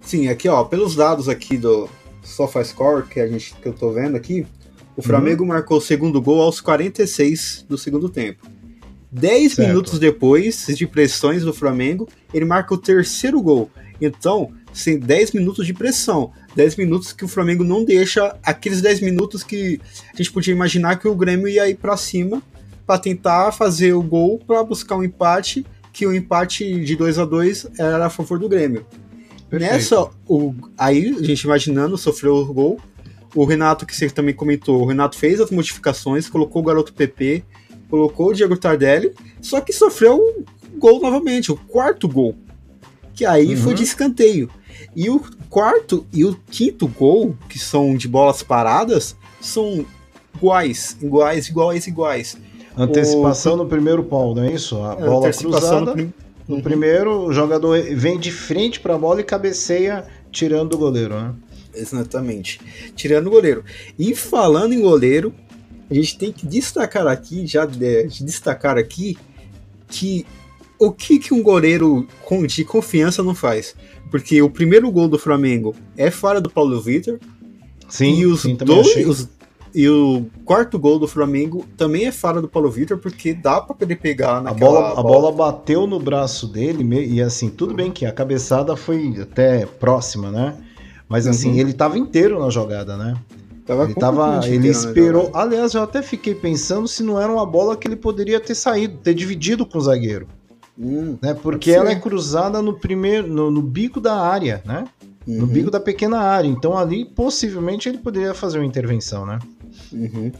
Sim, 0.00 0.28
aqui 0.28 0.48
ó, 0.48 0.64
pelos 0.64 0.94
dados 0.94 1.28
aqui 1.28 1.56
do 1.56 1.88
SofaScore 2.22 3.06
que 3.08 3.20
a 3.20 3.26
gente 3.28 3.54
que 3.54 3.66
eu 3.68 3.72
tô 3.72 3.90
vendo 3.90 4.16
aqui, 4.16 4.46
o 4.98 5.02
Flamengo 5.02 5.42
Uhum. 5.44 5.48
marcou 5.48 5.78
o 5.78 5.80
segundo 5.80 6.20
gol 6.20 6.42
aos 6.42 6.60
46 6.60 7.64
do 7.68 7.78
segundo 7.78 8.08
tempo. 8.08 8.46
10 9.10 9.54
Certo. 9.54 9.68
minutos 9.68 9.98
depois 9.98 10.66
de 10.66 10.86
pressões 10.86 11.42
do 11.42 11.54
Flamengo, 11.54 12.06
ele 12.34 12.44
marca 12.44 12.74
o 12.74 12.78
terceiro 12.78 13.40
gol. 13.40 13.70
Então, 14.00 14.50
sem 14.72 14.98
10 14.98 15.32
minutos 15.32 15.66
de 15.66 15.72
pressão, 15.72 16.30
10 16.54 16.76
minutos 16.76 17.12
que 17.12 17.24
o 17.24 17.28
Flamengo 17.28 17.64
não 17.64 17.84
deixa, 17.84 18.36
aqueles 18.42 18.82
10 18.82 19.00
minutos 19.00 19.42
que 19.42 19.80
a 20.12 20.16
gente 20.16 20.30
podia 20.32 20.52
imaginar 20.52 20.98
que 20.98 21.08
o 21.08 21.14
Grêmio 21.14 21.48
ia 21.48 21.68
ir 21.68 21.76
pra 21.76 21.96
cima 21.96 22.42
para 22.86 22.98
tentar 22.98 23.52
fazer 23.52 23.92
o 23.94 24.02
gol 24.02 24.38
para 24.46 24.62
buscar 24.62 24.96
um 24.96 25.04
empate, 25.04 25.64
que 25.92 26.06
o 26.06 26.14
empate 26.14 26.84
de 26.84 26.96
2 26.96 27.18
a 27.18 27.24
2 27.24 27.66
era 27.78 28.06
a 28.06 28.10
favor 28.10 28.38
do 28.38 28.48
Grêmio. 28.48 28.84
Perfeito. 29.48 29.72
Nessa, 29.72 30.08
o, 30.26 30.54
aí, 30.76 31.16
a 31.18 31.22
gente 31.22 31.42
imaginando, 31.42 31.96
sofreu 31.96 32.34
o 32.36 32.52
gol. 32.52 32.78
O 33.40 33.44
Renato, 33.44 33.86
que 33.86 33.94
você 33.94 34.10
também 34.10 34.34
comentou, 34.34 34.80
o 34.82 34.86
Renato 34.86 35.16
fez 35.16 35.40
as 35.40 35.50
modificações, 35.50 36.28
colocou 36.28 36.60
o 36.60 36.64
garoto 36.64 36.92
PP, 36.92 37.44
colocou 37.88 38.28
o 38.30 38.34
Diego 38.34 38.56
Tardelli, 38.56 39.12
só 39.40 39.60
que 39.60 39.72
sofreu 39.72 40.16
o 40.16 40.44
gol 40.78 41.00
novamente, 41.00 41.52
o 41.52 41.56
quarto 41.56 42.08
gol. 42.08 42.34
Que 43.14 43.24
aí 43.24 43.50
Uhum. 43.54 43.56
foi 43.62 43.74
de 43.74 43.82
escanteio. 43.84 44.50
E 44.94 45.08
o 45.08 45.20
quarto 45.48 46.04
e 46.12 46.24
o 46.24 46.36
quinto 46.50 46.88
gol, 46.88 47.36
que 47.48 47.58
são 47.58 47.94
de 47.96 48.08
bolas 48.08 48.42
paradas, 48.42 49.14
são 49.40 49.84
iguais, 50.34 50.96
iguais, 51.00 51.48
iguais, 51.48 51.86
iguais. 51.86 52.36
Antecipação 52.76 53.56
no 53.56 53.66
primeiro 53.66 54.02
pau, 54.04 54.34
não 54.34 54.44
é 54.44 54.52
isso? 54.52 54.82
A 54.82 54.94
bola 54.96 55.26
Antecipação 55.28 55.50
cruzada. 55.50 55.86
no 55.86 55.92
prim- 55.92 56.12
No 56.48 56.54
Uhum. 56.56 56.62
primeiro, 56.62 57.26
o 57.26 57.32
jogador 57.32 57.78
vem 57.94 58.18
de 58.18 58.32
frente 58.32 58.80
para 58.80 58.94
a 58.94 58.98
bola 58.98 59.20
e 59.20 59.24
cabeceia 59.24 60.06
tirando 60.32 60.70
do 60.70 60.78
goleiro, 60.78 61.14
né? 61.14 61.34
Exatamente. 61.78 62.60
Tirando 62.94 63.28
o 63.28 63.30
goleiro. 63.30 63.64
E 63.98 64.14
falando 64.14 64.72
em 64.74 64.80
goleiro, 64.80 65.32
a 65.90 65.94
gente 65.94 66.18
tem 66.18 66.32
que 66.32 66.46
destacar 66.46 67.06
aqui, 67.06 67.46
já 67.46 67.64
de, 67.64 68.06
de 68.08 68.24
destacar 68.24 68.76
aqui, 68.76 69.16
que 69.88 70.26
o 70.78 70.92
que, 70.92 71.18
que 71.18 71.34
um 71.34 71.42
goleiro 71.42 72.06
com- 72.24 72.46
de 72.46 72.64
confiança 72.64 73.22
não 73.22 73.34
faz? 73.34 73.74
Porque 74.10 74.40
o 74.42 74.48
primeiro 74.50 74.90
gol 74.90 75.08
do 75.08 75.18
Flamengo 75.18 75.74
é 75.96 76.10
fora 76.10 76.40
do 76.40 76.50
Paulo 76.50 76.80
Vitor. 76.80 77.18
Sim, 77.88 78.18
e 78.20 78.26
os 78.26 78.42
sim, 78.42 78.54
dois. 78.56 79.06
os- 79.08 79.28
e 79.74 79.86
o 79.88 80.26
quarto 80.44 80.78
gol 80.78 80.98
do 80.98 81.06
Flamengo 81.06 81.64
também 81.76 82.06
é 82.06 82.12
fora 82.12 82.40
do 82.40 82.48
Paulo 82.48 82.70
Vitor, 82.70 82.98
porque 82.98 83.34
dá 83.34 83.60
pra 83.60 83.76
ele 83.82 83.96
pegar 83.96 84.36
A 84.38 84.40
naquela 84.42 84.70
bola, 84.70 85.00
a 85.00 85.02
bola 85.02 85.32
bateu 85.32 85.86
no 85.86 85.98
braço 85.98 86.46
dele 86.46 86.84
e 87.06 87.20
assim, 87.20 87.50
tudo 87.50 87.74
bem 87.74 87.90
que 87.90 88.06
a 88.06 88.12
cabeçada 88.12 88.74
foi 88.76 89.14
até 89.20 89.66
próxima, 89.66 90.30
né? 90.30 90.56
Mas 91.08 91.26
assim, 91.26 91.50
Uhum. 91.52 91.58
ele 91.58 91.72
tava 91.72 91.98
inteiro 91.98 92.38
na 92.38 92.50
jogada, 92.50 92.96
né? 92.96 93.14
Tava 93.66 93.84
Ele 93.84 93.94
tava, 93.94 94.40
ele 94.46 94.68
esperou. 94.68 95.30
Aliás, 95.34 95.74
eu 95.74 95.82
até 95.82 96.00
fiquei 96.02 96.34
pensando 96.34 96.88
se 96.88 97.02
não 97.02 97.20
era 97.20 97.30
uma 97.30 97.44
bola 97.44 97.76
que 97.76 97.86
ele 97.86 97.96
poderia 97.96 98.40
ter 98.40 98.54
saído, 98.54 98.96
ter 98.98 99.14
dividido 99.14 99.66
com 99.66 99.78
o 99.78 99.80
zagueiro, 99.80 100.26
Hum, 100.78 101.18
né? 101.20 101.34
Porque 101.34 101.70
ela 101.70 101.90
é 101.90 101.96
cruzada 101.96 102.62
no 102.62 102.78
primeiro, 102.78 103.26
no, 103.26 103.50
no 103.50 103.60
bico 103.60 104.00
da 104.00 104.14
área, 104.20 104.62
né? 104.64 104.86
No 105.26 105.40
uhum, 105.44 105.46
bico 105.46 105.70
da 105.70 105.80
pequena 105.80 106.18
área. 106.20 106.48
Então 106.48 106.78
ali 106.78 107.04
possivelmente 107.04 107.88
ele 107.88 107.98
poderia 107.98 108.32
fazer 108.32 108.58
uma 108.58 108.64
intervenção, 108.66 109.26
né? 109.26 109.38
uhum. 109.92 110.32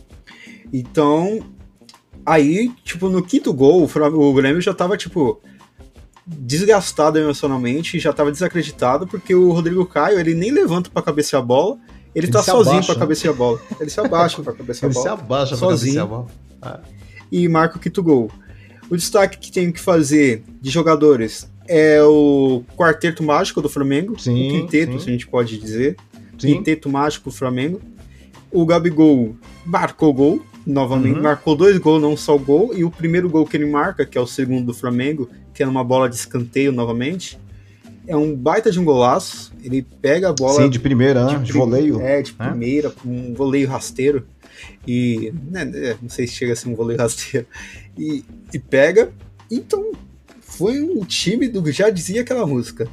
Então, 0.73 1.41
aí, 2.25 2.71
tipo, 2.85 3.09
no 3.09 3.23
quinto 3.23 3.53
gol, 3.53 3.85
o 3.85 4.35
Grêmio 4.35 4.61
já 4.61 4.73
tava, 4.75 4.97
tipo, 4.97 5.41
desgastado 6.29 7.19
emocionalmente, 7.19 7.99
já 7.99 8.13
tava 8.13 8.31
desacreditado, 8.31 9.07
porque 9.07 9.35
o 9.35 9.51
Rodrigo 9.51 9.85
Caio, 9.87 10.19
ele 10.21 10.35
nem 10.35 10.51
levanta 10.51 10.91
pra 10.91 11.03
cabecear 11.03 11.43
a 11.43 11.45
bola, 11.45 11.79
ele, 12.15 12.27
Ele 12.27 12.33
tá 12.33 12.43
sozinho 12.43 12.73
abaixa, 12.77 12.87
pra 12.87 12.95
né? 12.95 13.01
cabecear 13.01 13.35
a 13.35 13.37
bola. 13.37 13.61
Ele 13.81 13.91
se 13.91 14.01
abaixa 14.01 14.43
pra 14.43 14.53
cabecear 14.53 14.85
a 14.85 14.93
Ele 14.93 14.95
se 14.99 15.05
bola 15.09 15.13
abaixa 15.21 15.57
pra 15.57 15.69
sozinho. 15.69 15.95
cabecear 15.95 16.05
a 16.05 16.69
bola. 16.69 16.83
e 17.31 17.49
marca 17.49 17.77
o 17.77 17.81
quinto 17.81 18.03
gol. 18.03 18.31
O 18.91 18.97
destaque 18.97 19.39
que 19.39 19.53
tem 19.53 19.71
que 19.71 19.81
fazer 19.81 20.43
de 20.61 20.71
jogadores 20.71 21.49
é 21.69 22.03
o 22.03 22.63
quarteto 22.77 23.23
mágico 23.23 23.61
do 23.61 23.69
Flamengo, 23.69 24.19
Sim, 24.19 24.49
o 24.49 24.51
quinteto, 24.63 24.93
sim. 24.95 24.99
se 25.01 25.09
a 25.09 25.13
gente 25.13 25.27
pode 25.27 25.59
dizer. 25.59 25.97
Sim. 26.39 26.55
Quinteto 26.55 26.89
mágico 26.89 27.31
do 27.31 27.37
Flamengo. 27.37 27.81
O 28.51 28.65
Gabigol 28.65 29.37
marcou 29.67 30.13
gol, 30.15 30.43
novamente, 30.67 31.17
Uhum. 31.17 31.23
marcou 31.23 31.55
dois 31.55 31.77
gols, 31.79 32.01
não 32.01 32.17
só 32.17 32.35
o 32.35 32.39
gol, 32.39 32.73
e 32.75 32.83
o 32.85 32.91
primeiro 32.91 33.29
gol 33.29 33.45
que 33.47 33.57
ele 33.57 33.67
marca, 33.67 34.07
que 34.07 34.17
é 34.17 34.21
o 34.21 34.27
segundo 34.27 34.67
do 34.67 34.75
Flamengo, 34.75 35.29
que 35.59 35.63
é 35.65 35.67
numa 35.67 35.83
bola 35.83 36.09
de 36.09 36.15
escanteio 36.15 36.71
novamente, 36.71 37.37
é 38.07 38.17
um 38.17 38.33
baita 38.33 38.71
de 38.71 38.79
um 38.79 38.85
golaço. 38.85 39.53
Ele 39.61 39.83
pega 39.83 40.29
a 40.29 40.33
bola 40.33 40.63
Sim, 40.63 40.71
de 40.71 40.79
primeira, 40.79 41.27
né? 41.27 41.39
De, 41.39 41.53
voleio. 41.53 42.01
É, 42.01 42.23
de 42.23 42.33
né? 42.39 42.49
primeira, 42.49 42.91
com 42.91 43.09
um 43.09 43.35
voleio 43.35 43.69
rasteiro. 43.69 44.25
E. 44.87 45.35
né, 45.51 45.69
é, 45.75 45.97
não 46.01 46.09
sei 46.09 46.29
se 46.29 46.35
chega 46.35 46.53
a 46.53 46.57
ser 46.57 46.69
um 46.69 46.77
voleio 46.77 46.97
rasteiro. 47.03 47.45
E, 47.99 48.25
e 48.55 48.59
pega. 48.61 49.11
Então, 49.51 49.91
foi 50.41 50.81
um 50.81 51.05
time 51.05 51.49
do. 51.49 51.73
Já 51.73 51.91
dizia 51.91 52.21
aquela 52.21 52.47
música. 52.47 52.87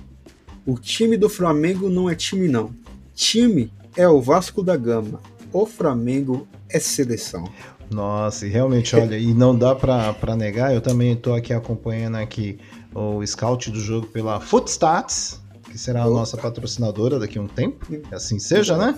O 0.66 0.80
time 0.80 1.18
do 1.18 1.30
Flamengo 1.30 1.88
não 1.88 2.10
é 2.10 2.16
time, 2.16 2.48
não. 2.48 2.74
Time 3.14 3.72
é 3.96 4.10
o 4.10 4.20
Vasco 4.20 4.64
da 4.64 4.76
Gama. 4.76 5.22
O 5.54 5.68
Flamengo 5.68 6.48
é 6.68 6.80
seleção. 6.80 7.48
Nossa, 7.89 8.46
e 8.46 8.50
realmente, 8.50 8.96
olha, 8.96 9.18
e 9.18 9.34
não 9.34 9.56
dá 9.56 9.75
para 9.75 10.36
negar, 10.36 10.74
eu 10.74 10.82
também 10.82 11.13
estou 11.13 11.36
aqui 11.36 11.54
acompanhando 11.54 12.15
aqui 12.15 12.58
o 12.94 13.25
scout 13.25 13.70
do 13.70 13.80
jogo 13.80 14.08
pela 14.08 14.39
Footstats, 14.39 15.42
que 15.70 15.77
será 15.77 16.04
a 16.04 16.10
nossa 16.10 16.38
patrocinadora 16.38 17.20
daqui 17.20 17.38
a 17.38 17.42
um 17.42 17.48
tempo, 17.48 17.86
que 17.86 18.01
assim 18.13 18.39
seja, 18.39 18.77
né? 18.77 18.96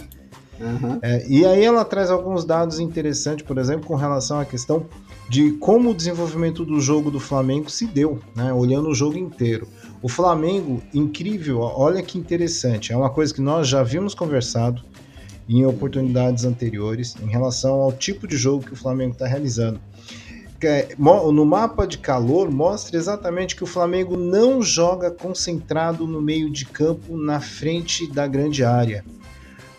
Uhum. 0.59 0.99
É, 1.01 1.27
e 1.27 1.45
aí 1.45 1.63
ela 1.63 1.85
traz 1.85 2.09
alguns 2.09 2.43
dados 2.43 2.79
interessantes, 2.79 3.45
por 3.45 3.57
exemplo, 3.57 3.85
com 3.85 3.95
relação 3.95 4.39
à 4.39 4.45
questão 4.45 4.85
de 5.29 5.51
como 5.53 5.91
o 5.91 5.93
desenvolvimento 5.93 6.65
do 6.65 6.79
jogo 6.79 7.11
do 7.11 7.19
Flamengo 7.19 7.69
se 7.69 7.85
deu, 7.85 8.19
né? 8.35 8.53
Olhando 8.53 8.89
o 8.89 8.95
jogo 8.95 9.17
inteiro. 9.17 9.67
O 10.01 10.07
Flamengo, 10.07 10.81
incrível, 10.93 11.59
olha 11.59 12.01
que 12.01 12.17
interessante, 12.17 12.93
é 12.93 12.97
uma 12.97 13.09
coisa 13.09 13.33
que 13.33 13.41
nós 13.41 13.67
já 13.67 13.83
vimos 13.83 14.15
conversado 14.15 14.83
em 15.47 15.65
oportunidades 15.65 16.45
anteriores 16.45 17.15
em 17.21 17.27
relação 17.27 17.75
ao 17.75 17.91
tipo 17.91 18.27
de 18.27 18.35
jogo 18.35 18.65
que 18.65 18.73
o 18.73 18.77
Flamengo 18.77 19.13
está 19.13 19.27
realizando. 19.27 19.79
É, 20.63 20.95
no 20.97 21.45
mapa 21.45 21.85
de 21.85 21.99
calor 21.99 22.49
mostra 22.49 22.97
exatamente 22.97 23.55
que 23.55 23.63
o 23.63 23.67
Flamengo 23.67 24.17
não 24.17 24.61
joga 24.61 25.11
concentrado 25.11 26.07
no 26.07 26.19
meio 26.19 26.49
de 26.49 26.65
campo 26.65 27.15
na 27.15 27.39
frente 27.39 28.11
da 28.11 28.25
grande 28.25 28.63
área. 28.63 29.05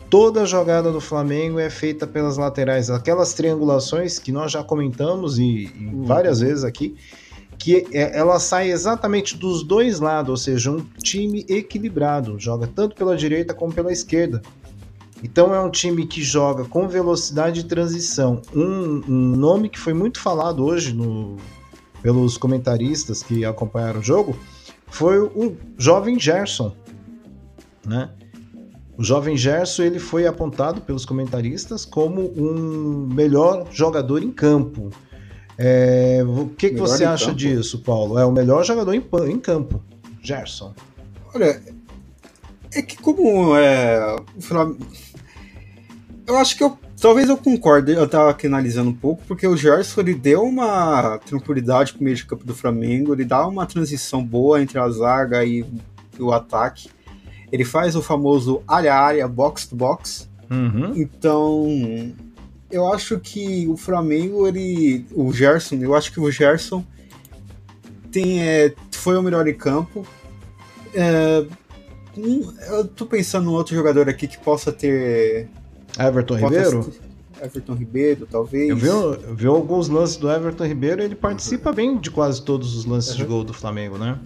Toda 0.09 0.43
a 0.43 0.47
jogada 0.47 0.91
do 0.91 1.01
Flamengo 1.01 1.59
é 1.59 1.69
feita 1.69 2.07
pelas 2.07 2.37
laterais, 2.37 2.89
aquelas 2.89 3.35
triangulações 3.35 4.19
que 4.19 4.33
nós 4.33 4.53
já 4.53 4.63
comentamos 4.63 5.39
e, 5.39 5.43
e 5.43 5.91
uhum. 5.93 6.05
várias 6.05 6.41
vezes 6.41 6.65
aqui, 6.65 6.97
que 7.59 7.87
é, 7.93 8.17
ela 8.17 8.39
sai 8.39 8.71
exatamente 8.71 9.37
dos 9.37 9.65
dois 9.65 9.99
lados, 9.99 10.31
ou 10.31 10.37
seja, 10.37 10.71
um 10.71 10.83
time 11.03 11.45
equilibrado, 11.49 12.39
joga 12.39 12.69
tanto 12.69 12.95
pela 12.95 13.17
direita 13.17 13.53
como 13.53 13.75
pela 13.75 13.93
esquerda. 13.93 14.41
Então 15.23 15.55
é 15.55 15.61
um 15.61 15.71
time 15.71 16.07
que 16.07 16.23
joga 16.23 16.65
com 16.65 16.87
velocidade 16.87 17.63
de 17.63 17.69
transição. 17.69 18.41
Um, 18.55 19.03
um 19.09 19.37
nome 19.37 19.69
que 19.69 19.79
foi 19.79 19.93
muito 19.93 20.21
falado 20.21 20.65
hoje 20.65 20.95
no, 20.95 21.37
pelos 22.03 22.37
comentaristas 22.37 23.23
que 23.23 23.45
acompanharam 23.45 24.01
o 24.01 24.03
jogo 24.03 24.37
foi 24.87 25.19
o 25.19 25.57
jovem 25.77 26.19
Gerson, 26.19 26.75
né? 27.85 28.11
O 28.97 29.05
jovem 29.05 29.37
Gerson 29.37 29.85
ele 29.85 29.99
foi 30.01 30.27
apontado 30.27 30.81
pelos 30.81 31.05
comentaristas 31.05 31.85
como 31.85 32.33
um 32.37 33.07
melhor 33.13 33.67
jogador 33.71 34.23
em 34.23 34.31
campo. 34.31 34.91
É, 35.57 36.25
o 36.27 36.49
que, 36.49 36.71
que 36.71 36.77
você 36.77 37.05
acha 37.05 37.27
campo. 37.27 37.37
disso, 37.37 37.81
Paulo? 37.81 38.19
É 38.19 38.25
o 38.25 38.33
melhor 38.33 38.65
jogador 38.65 38.93
em, 38.95 39.05
em 39.29 39.39
campo, 39.39 39.81
Gerson. 40.21 40.75
Olha, 41.33 41.63
é 42.73 42.83
que 42.83 42.97
como 42.97 43.57
é, 43.57 44.17
eu 46.29 46.37
acho 46.37 46.57
que 46.57 46.63
eu 46.63 46.79
talvez 47.01 47.29
eu 47.29 47.37
concorde, 47.37 47.93
eu 47.93 48.09
tava 48.09 48.31
aqui 48.31 48.47
analisando 48.47 48.91
um 48.91 48.95
pouco, 48.95 49.23
porque 49.27 49.47
o 49.47 49.57
Gerson 49.57 50.01
ele 50.01 50.15
deu 50.15 50.43
uma 50.43 51.19
tranquilidade 51.19 51.93
pro 51.93 52.05
meio 52.05 52.17
de 52.17 52.27
campo 52.27 52.45
do 52.45 52.55
Flamengo, 52.55 53.15
ele 53.15 53.25
dá 53.25 53.47
uma 53.47 53.67
transição 53.67 54.25
boa 54.25 54.61
entre 54.61 54.79
a 54.79 54.89
zaga 54.89 55.45
e 55.45 55.65
o 56.19 56.33
ataque. 56.33 56.91
Ele 57.51 57.65
faz 57.65 57.97
o 57.97 58.03
famoso 58.03 58.63
área 58.69 58.95
área, 58.95 59.27
box 59.27 59.67
to 59.67 59.77
box. 59.77 60.29
Uhum. 60.51 60.93
Então, 60.97 62.15
eu 62.71 62.93
acho 62.93 63.19
que 63.19 63.67
o 63.69 63.77
Flamengo, 63.77 64.47
ele. 64.47 65.07
O 65.15 65.33
Gerson, 65.33 65.77
eu 65.77 65.95
acho 65.95 66.13
que 66.13 66.21
o 66.21 66.31
Gerson 66.31 66.85
tem, 68.11 68.43
é, 68.43 68.75
foi 68.93 69.17
o 69.17 69.23
melhor 69.23 69.47
em 69.49 69.55
campo. 69.55 70.07
É, 70.95 71.47
eu 72.69 72.87
tô 72.89 73.07
pensando 73.07 73.51
em 73.51 73.55
outro 73.55 73.75
jogador 73.75 74.09
aqui 74.09 74.27
que 74.27 74.39
possa 74.39 74.73
ter. 74.73 75.49
Everton 75.99 76.37
Ribeiro? 76.37 76.93
Everton 77.41 77.75
Ribeiro, 77.75 78.27
talvez. 78.31 78.69
Eu 78.69 78.77
vi, 78.77 78.87
eu 78.89 79.35
vi 79.35 79.47
alguns 79.47 79.89
lances 79.89 80.17
do 80.17 80.31
Everton 80.31 80.65
Ribeiro, 80.65 81.03
ele 81.03 81.15
participa 81.15 81.71
uhum. 81.71 81.77
bem 81.77 81.99
de 81.99 82.11
quase 82.11 82.43
todos 82.43 82.77
os 82.77 82.85
lances 82.85 83.13
uhum. 83.13 83.17
de 83.17 83.25
gol 83.25 83.45
do 83.45 83.55
Flamengo, 83.55 83.97
né? 83.97 84.19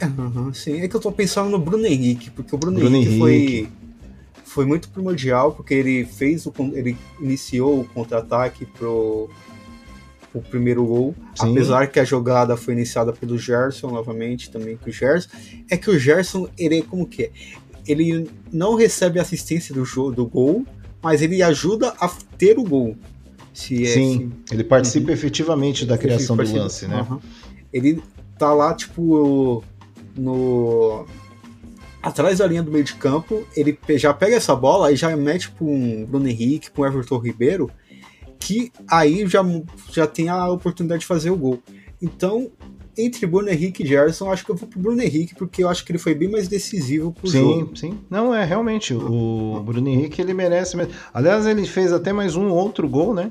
Uhum, 0.00 0.54
sim, 0.54 0.80
é 0.80 0.86
que 0.86 0.94
eu 0.94 1.00
tô 1.00 1.10
pensando 1.10 1.50
no 1.50 1.58
Bruno 1.58 1.84
Henrique, 1.84 2.30
porque 2.30 2.54
o 2.54 2.58
Bruno, 2.58 2.78
Bruno 2.78 2.96
Henrique, 2.96 3.14
Henrique, 3.14 3.18
foi 3.18 3.78
foi 4.44 4.64
muito 4.64 4.88
primordial 4.88 5.52
porque 5.52 5.74
ele 5.74 6.04
fez 6.06 6.46
o 6.46 6.52
ele 6.72 6.96
iniciou 7.20 7.80
o 7.80 7.84
contra-ataque 7.84 8.64
pro 8.64 9.28
o 10.32 10.42
primeiro 10.42 10.84
gol, 10.84 11.14
Sim. 11.34 11.50
apesar 11.50 11.86
que 11.88 11.98
a 11.98 12.04
jogada 12.04 12.56
foi 12.56 12.74
iniciada 12.74 13.12
pelo 13.12 13.38
Gerson 13.38 13.90
novamente 13.90 14.50
também 14.50 14.76
que 14.76 14.88
o 14.90 14.92
Gerson 14.92 15.28
é 15.70 15.76
que 15.76 15.90
o 15.90 15.98
Gerson 15.98 16.48
ele 16.56 16.78
é 16.78 16.82
como 16.82 17.06
que 17.06 17.24
é? 17.24 17.30
Ele 17.86 18.28
não 18.52 18.74
recebe 18.74 19.18
assistência 19.18 19.74
do 19.74 19.84
jogo 19.84 20.12
do 20.12 20.26
gol, 20.26 20.66
mas 21.02 21.22
ele 21.22 21.42
ajuda 21.42 21.94
a 22.00 22.08
ter 22.36 22.58
o 22.58 22.64
gol. 22.64 22.96
Se 23.52 23.84
é, 23.84 23.88
Sim, 23.88 24.32
se... 24.46 24.54
ele 24.54 24.64
participa 24.64 25.08
uhum. 25.08 25.14
efetivamente 25.14 25.84
da 25.84 25.98
criação 25.98 26.36
do 26.36 26.56
lance, 26.56 26.86
né? 26.86 27.06
Uhum. 27.08 27.20
Ele 27.72 28.02
tá 28.38 28.52
lá 28.52 28.74
tipo 28.74 29.64
no 30.16 31.06
atrás 32.02 32.38
da 32.38 32.46
linha 32.46 32.62
do 32.62 32.70
meio 32.70 32.84
de 32.84 32.94
campo, 32.94 33.46
ele 33.56 33.76
já 33.96 34.14
pega 34.14 34.36
essa 34.36 34.54
bola 34.54 34.92
e 34.92 34.96
já 34.96 35.14
mete 35.16 35.50
para 35.50 35.66
um 35.66 36.06
Bruno 36.06 36.28
Henrique, 36.28 36.70
para 36.70 36.82
um 36.82 36.86
Everton 36.86 37.18
Ribeiro, 37.18 37.70
que 38.38 38.72
aí 38.88 39.26
já, 39.26 39.44
já 39.90 40.06
tem 40.06 40.28
a 40.28 40.48
oportunidade 40.48 41.00
de 41.00 41.06
fazer 41.06 41.30
o 41.30 41.36
gol. 41.36 41.60
Então, 42.00 42.50
entre 42.98 43.26
Bruno 43.26 43.48
Henrique 43.48 43.84
e 43.84 43.86
Gerson, 43.86 44.30
acho 44.30 44.44
que 44.44 44.50
eu 44.50 44.56
vou 44.56 44.68
pro 44.68 44.80
Bruno 44.80 45.00
Henrique, 45.00 45.34
porque 45.34 45.62
eu 45.62 45.68
acho 45.68 45.84
que 45.84 45.92
ele 45.92 45.98
foi 45.98 46.14
bem 46.14 46.28
mais 46.28 46.48
decisivo 46.48 47.12
pro 47.12 47.28
sim, 47.28 47.38
jogo. 47.38 47.76
Sim, 47.76 47.92
sim. 47.92 47.98
Não, 48.10 48.34
é, 48.34 48.44
realmente, 48.44 48.92
o 48.92 49.62
Bruno 49.64 49.88
Henrique, 49.88 50.20
ele 50.20 50.34
merece. 50.34 50.76
Aliás, 51.14 51.46
ele 51.46 51.64
fez 51.64 51.92
até 51.92 52.12
mais 52.12 52.34
um 52.34 52.48
outro 52.48 52.88
gol, 52.88 53.14
né? 53.14 53.30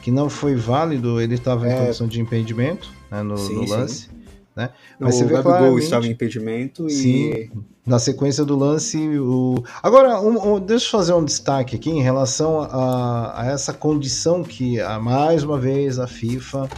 Que 0.00 0.10
não 0.10 0.30
foi 0.30 0.54
válido, 0.54 1.20
ele 1.20 1.34
estava 1.34 1.68
em 1.68 1.72
é... 1.72 1.76
condição 1.78 2.06
de 2.06 2.20
impedimento 2.20 2.90
né, 3.10 3.22
no, 3.22 3.36
sim, 3.36 3.54
no 3.54 3.68
lance. 3.68 4.02
Sim. 4.02 4.20
Né? 4.56 4.70
Mas 4.98 5.14
o 5.14 5.18
você 5.18 5.24
vê 5.24 5.42
claramente... 5.42 5.84
estava 5.84 6.06
em 6.06 6.10
impedimento 6.10 6.86
e... 6.86 6.90
Sim, 6.90 7.50
na 7.86 7.98
sequência 7.98 8.44
do 8.44 8.56
lance. 8.56 8.96
O... 9.18 9.64
Agora, 9.82 10.20
um, 10.20 10.54
um, 10.54 10.60
deixa 10.60 10.86
eu 10.86 10.90
fazer 10.90 11.12
um 11.12 11.24
destaque 11.24 11.74
aqui 11.74 11.90
em 11.90 12.02
relação 12.02 12.60
a, 12.60 13.42
a, 13.42 13.46
essa 13.46 13.72
condição 13.72 14.44
que, 14.44 14.80
a, 14.80 14.98
mais 15.00 15.42
uma 15.42 15.58
vez, 15.58 15.98
a 15.98 16.06
FIFA 16.06 16.68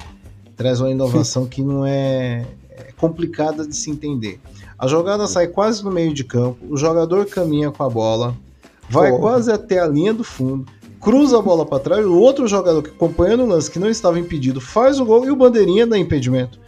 traz 0.57 0.81
uma 0.81 0.91
inovação 0.91 1.47
que 1.47 1.63
não 1.63 1.85
é, 1.85 2.47
é 2.71 2.93
complicada 2.97 3.67
de 3.67 3.77
se 3.77 3.91
entender. 3.91 4.41
A 4.79 4.87
jogada 4.87 5.27
sai 5.27 5.47
quase 5.47 5.85
no 5.85 5.91
meio 5.91 6.13
de 6.13 6.25
campo, 6.25 6.59
o 6.69 6.77
jogador 6.77 7.27
caminha 7.27 7.71
com 7.71 7.83
a 7.85 7.89
bola, 7.89 8.37
vai 8.89 9.11
Porra. 9.11 9.21
quase 9.21 9.53
até 9.53 9.79
a 9.79 9.87
linha 9.87 10.13
do 10.13 10.25
fundo, 10.25 10.67
cruza 11.01 11.39
a 11.39 11.43
bola 11.43 11.65
para 11.65 11.79
trás, 11.79 12.05
o 12.05 12.19
outro 12.19 12.47
jogador 12.47 12.83
que 12.83 12.91
acompanhando 12.91 13.45
o 13.45 13.47
lance 13.47 13.71
que 13.71 13.79
não 13.79 13.89
estava 13.89 14.19
impedido 14.19 14.61
faz 14.61 14.99
o 15.01 15.05
gol 15.05 15.25
e 15.25 15.31
o 15.31 15.37
bandeirinha 15.37 15.87
dá 15.87 15.99
impedimento. 15.99 16.59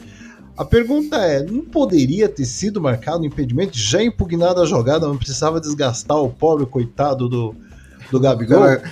A 0.57 0.65
pergunta 0.65 1.17
é: 1.17 1.43
não 1.43 1.63
poderia 1.63 2.29
ter 2.29 2.45
sido 2.45 2.81
marcado 2.81 3.25
impedimento? 3.25 3.77
Já 3.77 4.03
impugnada 4.03 4.63
a 4.63 4.67
jogada, 4.67 5.07
não 5.07 5.17
precisava 5.17 5.61
desgastar 5.61 6.17
o 6.17 6.31
pobre 6.31 6.67
coitado 6.67 7.29
do, 7.29 7.55
do 8.11 8.21
Gabigol? 8.21 8.61
Cara, 8.61 8.91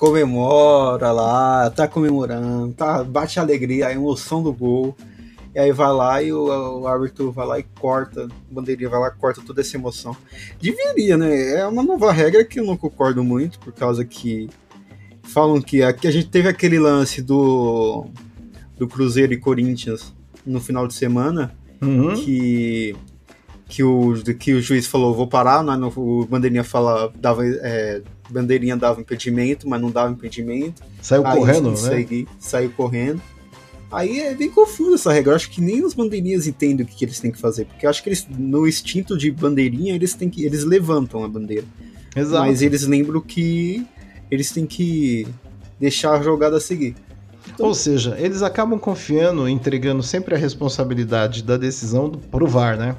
comemora 0.00 1.12
lá, 1.12 1.68
tá 1.68 1.86
comemorando, 1.86 2.72
tá, 2.72 3.04
bate 3.04 3.38
a 3.38 3.42
alegria, 3.42 3.88
a 3.88 3.92
emoção 3.92 4.42
do 4.42 4.50
gol. 4.50 4.96
E 5.54 5.58
aí 5.58 5.72
vai 5.72 5.92
lá 5.92 6.22
e 6.22 6.32
o, 6.32 6.80
o 6.80 6.86
árbitro 6.86 7.30
vai 7.30 7.46
lá 7.46 7.58
e 7.58 7.64
corta, 7.78 8.24
a 8.24 8.54
bandeirinha 8.54 8.88
vai 8.88 8.98
lá 8.98 9.10
corta 9.10 9.42
toda 9.46 9.60
essa 9.60 9.76
emoção. 9.76 10.16
Deveria, 10.58 11.18
né? 11.18 11.60
É 11.60 11.66
uma 11.66 11.82
nova 11.82 12.10
regra 12.12 12.42
que 12.46 12.60
eu 12.60 12.64
não 12.64 12.78
concordo 12.78 13.22
muito, 13.22 13.58
por 13.58 13.74
causa 13.74 14.02
que 14.02 14.48
falam 15.22 15.60
que 15.60 15.82
aqui 15.82 16.08
a 16.08 16.10
gente 16.10 16.28
teve 16.28 16.48
aquele 16.48 16.78
lance 16.78 17.20
do, 17.20 18.06
do 18.78 18.88
Cruzeiro 18.88 19.34
e 19.34 19.36
Corinthians 19.36 20.14
no 20.46 20.60
final 20.60 20.88
de 20.88 20.94
semana 20.94 21.54
uhum. 21.82 22.14
que 22.14 22.96
que 23.68 23.84
o, 23.84 24.14
que 24.38 24.54
o 24.54 24.62
juiz 24.62 24.86
falou, 24.86 25.14
vou 25.14 25.28
parar, 25.28 25.62
né? 25.62 25.76
o 25.94 26.26
bandeirinha 26.28 26.64
fala, 26.64 27.12
dava, 27.20 27.46
é, 27.46 28.02
bandeirinha 28.30 28.76
dava 28.76 29.00
impedimento, 29.00 29.68
mas 29.68 29.80
não 29.80 29.90
dava 29.90 30.12
impedimento. 30.12 30.82
Saiu 31.00 31.26
aí, 31.26 31.38
correndo, 31.38 31.70
né? 31.70 31.76
Segui, 31.76 32.28
saiu 32.38 32.70
correndo. 32.70 33.20
Aí 33.92 34.20
é 34.20 34.34
bem 34.34 34.48
confuso 34.48 34.94
essa 34.94 35.12
regra. 35.12 35.32
Eu 35.32 35.36
acho 35.36 35.50
que 35.50 35.60
nem 35.60 35.84
os 35.84 35.94
bandeirinhas 35.94 36.46
entendem 36.46 36.86
o 36.86 36.88
que, 36.88 36.94
que 36.94 37.04
eles 37.04 37.18
têm 37.18 37.32
que 37.32 37.38
fazer, 37.38 37.64
porque 37.64 37.84
eu 37.86 37.90
acho 37.90 38.02
que 38.02 38.08
eles, 38.08 38.26
no 38.30 38.66
instinto 38.66 39.18
de 39.18 39.30
bandeirinha, 39.30 39.94
eles 39.94 40.14
têm 40.14 40.30
que, 40.30 40.44
eles 40.44 40.64
levantam 40.64 41.24
a 41.24 41.28
bandeira. 41.28 41.66
Exato. 42.14 42.46
Mas 42.46 42.62
eles 42.62 42.86
lembram 42.86 43.20
que 43.20 43.84
eles 44.30 44.52
têm 44.52 44.66
que 44.66 45.26
deixar 45.78 46.12
a 46.12 46.22
jogada 46.22 46.60
seguir. 46.60 46.94
Então, 47.52 47.66
Ou 47.66 47.74
seja, 47.74 48.16
eles 48.18 48.42
acabam 48.42 48.78
confiando, 48.78 49.48
entregando 49.48 50.02
sempre 50.02 50.34
a 50.34 50.38
responsabilidade 50.38 51.42
da 51.42 51.56
decisão 51.56 52.10
pro 52.10 52.46
VAR, 52.46 52.76
né? 52.76 52.96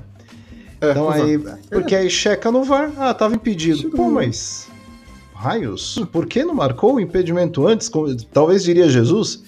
É, 0.82 0.92
então 0.92 1.10
aí, 1.10 1.40
porque 1.70 1.96
aí 1.96 2.10
checa 2.10 2.52
no 2.52 2.64
VAR, 2.64 2.92
ah, 2.98 3.14
tava 3.14 3.36
impedido. 3.36 3.92
Pô, 3.92 4.10
mas 4.10 4.68
raios, 5.42 6.00
por 6.12 6.28
que 6.28 6.44
não 6.44 6.54
marcou 6.54 6.96
o 6.96 7.00
impedimento 7.00 7.68
antes? 7.68 7.90
Talvez 8.32 8.64
diria 8.64 8.88
Jesus. 8.88 9.44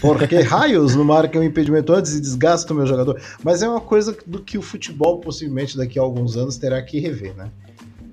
Porque 0.00 0.40
raios 0.40 0.94
não 0.94 1.04
marcam 1.04 1.40
um 1.40 1.44
impedimento 1.44 1.92
antes 1.92 2.14
e 2.14 2.20
desgastam 2.20 2.76
o 2.76 2.78
meu 2.78 2.86
jogador. 2.86 3.20
Mas 3.42 3.62
é 3.62 3.68
uma 3.68 3.80
coisa 3.80 4.16
do 4.26 4.40
que 4.40 4.58
o 4.58 4.62
futebol, 4.62 5.18
possivelmente, 5.18 5.76
daqui 5.76 5.98
a 5.98 6.02
alguns 6.02 6.36
anos, 6.36 6.56
terá 6.56 6.80
que 6.82 7.00
rever, 7.00 7.34
né? 7.34 7.50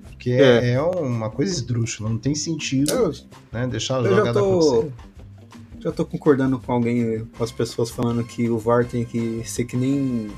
Porque 0.04 0.30
é, 0.30 0.70
é, 0.70 0.80
uma 0.80 1.30
coisa 1.30 1.52
esdrúxula, 1.52 2.08
não 2.08 2.18
tem 2.18 2.34
sentido 2.34 2.92
eu, 2.92 3.12
né, 3.52 3.66
deixar 3.66 3.98
a 3.98 4.02
jogada 4.04 4.32
tô, 4.32 4.58
acontecer. 4.58 4.92
Já 5.80 5.92
tô 5.92 6.06
concordando 6.06 6.58
com 6.58 6.72
alguém, 6.72 7.26
com 7.36 7.44
as 7.44 7.52
pessoas 7.52 7.90
falando 7.90 8.24
que 8.24 8.48
o 8.48 8.56
VAR 8.56 8.86
tem 8.86 9.04
que 9.04 9.42
ser 9.44 9.64
que 9.64 9.76
nem 9.76 10.30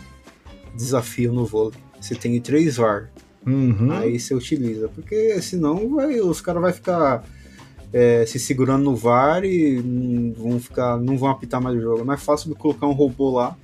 desafio 0.74 1.32
no 1.32 1.44
vôlei. 1.44 1.78
Você 2.00 2.14
tem 2.14 2.40
três 2.40 2.76
VAR, 2.76 3.10
uhum. 3.46 3.92
aí 3.92 4.18
você 4.18 4.34
utiliza, 4.34 4.88
porque 4.88 5.40
senão 5.40 5.96
vai, 5.96 6.20
os 6.20 6.40
caras 6.40 6.62
vão 6.62 6.72
ficar 6.72 7.24
é, 7.92 8.26
se 8.26 8.38
segurando 8.38 8.82
no 8.84 8.96
VAR 8.96 9.44
e 9.44 9.80
não 9.82 10.32
vão 10.32 10.60
ficar, 10.60 10.98
não 10.98 11.16
vão 11.16 11.30
apitar 11.30 11.60
mais 11.60 11.76
o 11.76 11.80
jogo. 11.80 12.00
É 12.00 12.04
mais 12.04 12.22
fácil 12.22 12.48
do 12.48 12.56
colocar 12.56 12.86
um 12.86 12.92
robô 12.92 13.30
lá, 13.30 13.56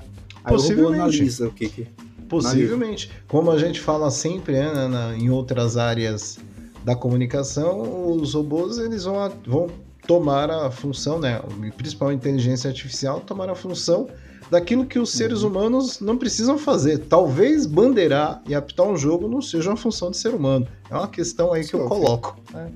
aí 0.45 0.55
o 0.55 0.61
robô 0.61 0.89
analisa 0.89 1.49
o 1.49 1.53
que 1.53 1.69
que 1.69 1.87
Possivelmente. 2.29 3.11
Como 3.27 3.51
a 3.51 3.59
gente 3.59 3.81
fala 3.81 4.09
sempre 4.09 4.53
né, 4.53 4.87
na, 4.87 5.17
em 5.17 5.29
outras 5.31 5.77
áreas 5.77 6.39
da 6.85 6.95
comunicação, 6.95 8.13
os 8.17 8.35
robôs 8.35 8.79
eles 8.79 9.03
vão, 9.03 9.33
vão 9.45 9.67
tomar 10.07 10.49
a 10.49 10.71
função, 10.71 11.19
né, 11.19 11.43
principalmente 11.77 12.15
a 12.15 12.31
inteligência 12.31 12.69
artificial, 12.69 13.21
tomar 13.21 13.51
a 13.51 13.55
função 13.57 14.09
daquilo 14.51 14.85
que 14.85 14.99
os 14.99 15.13
seres 15.13 15.43
humanos 15.43 16.01
não 16.01 16.17
precisam 16.17 16.59
fazer. 16.59 16.99
Talvez 16.99 17.67
bandeirar 17.67 18.43
e 18.47 18.55
apitar 18.55 18.87
um 18.87 18.97
jogo 18.97 19.29
não 19.29 19.41
seja 19.41 19.71
uma 19.71 19.77
função 19.77 20.11
de 20.11 20.17
ser 20.17 20.35
humano. 20.35 20.67
É 20.91 20.95
uma 20.95 21.09
questão 21.09 21.53
aí 21.53 21.65
que 21.65 21.75
eu 21.75 21.87
coloco. 21.87 22.37
Né? 22.53 22.71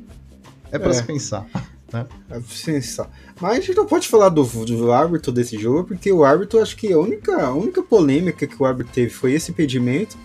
É, 0.70 0.76
é 0.76 0.78
para 0.78 0.90
é. 0.90 0.94
se 0.94 1.02
pensar. 1.02 1.46
Né? 1.92 2.06
É 2.30 2.40
pensar. 2.64 3.10
Mas 3.40 3.52
a 3.52 3.60
gente 3.60 3.74
não 3.74 3.86
pode 3.86 4.08
falar 4.08 4.28
do, 4.28 4.44
do 4.44 4.92
árbitro 4.92 5.32
desse 5.32 5.58
jogo, 5.58 5.84
porque 5.84 6.12
o 6.12 6.24
árbitro, 6.24 6.60
acho 6.60 6.76
que 6.76 6.92
a 6.92 6.98
única, 6.98 7.44
a 7.44 7.52
única 7.52 7.82
polêmica 7.82 8.46
que 8.46 8.62
o 8.62 8.64
árbitro 8.64 8.92
teve 8.92 9.10
foi 9.10 9.32
esse 9.32 9.50
impedimento 9.50 10.16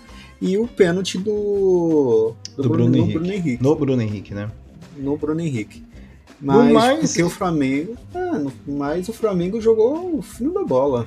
e 0.42 0.58
o 0.58 0.68
pênalti 0.68 1.18
do, 1.18 2.34
do, 2.56 2.64
do 2.64 2.70
Bruno, 2.70 2.92
Bruno, 2.92 2.98
Henrique. 2.98 3.14
Bruno, 3.14 3.34
Henrique. 3.34 3.64
No 3.64 3.76
Bruno 3.76 4.02
Henrique, 4.02 4.34
né? 4.34 4.52
No 4.98 5.18
Bruno 5.18 5.42
Henrique. 5.42 5.84
Mas 6.42 6.72
mais... 6.72 7.00
porque 7.00 7.24
o 7.24 7.30
Flamengo. 7.30 7.98
É, 8.14 8.52
mas 8.66 9.10
o 9.10 9.14
Flamengo 9.14 9.60
jogou 9.60 10.18
o 10.18 10.22
fim 10.22 10.50
da 10.52 10.64
bola. 10.64 11.06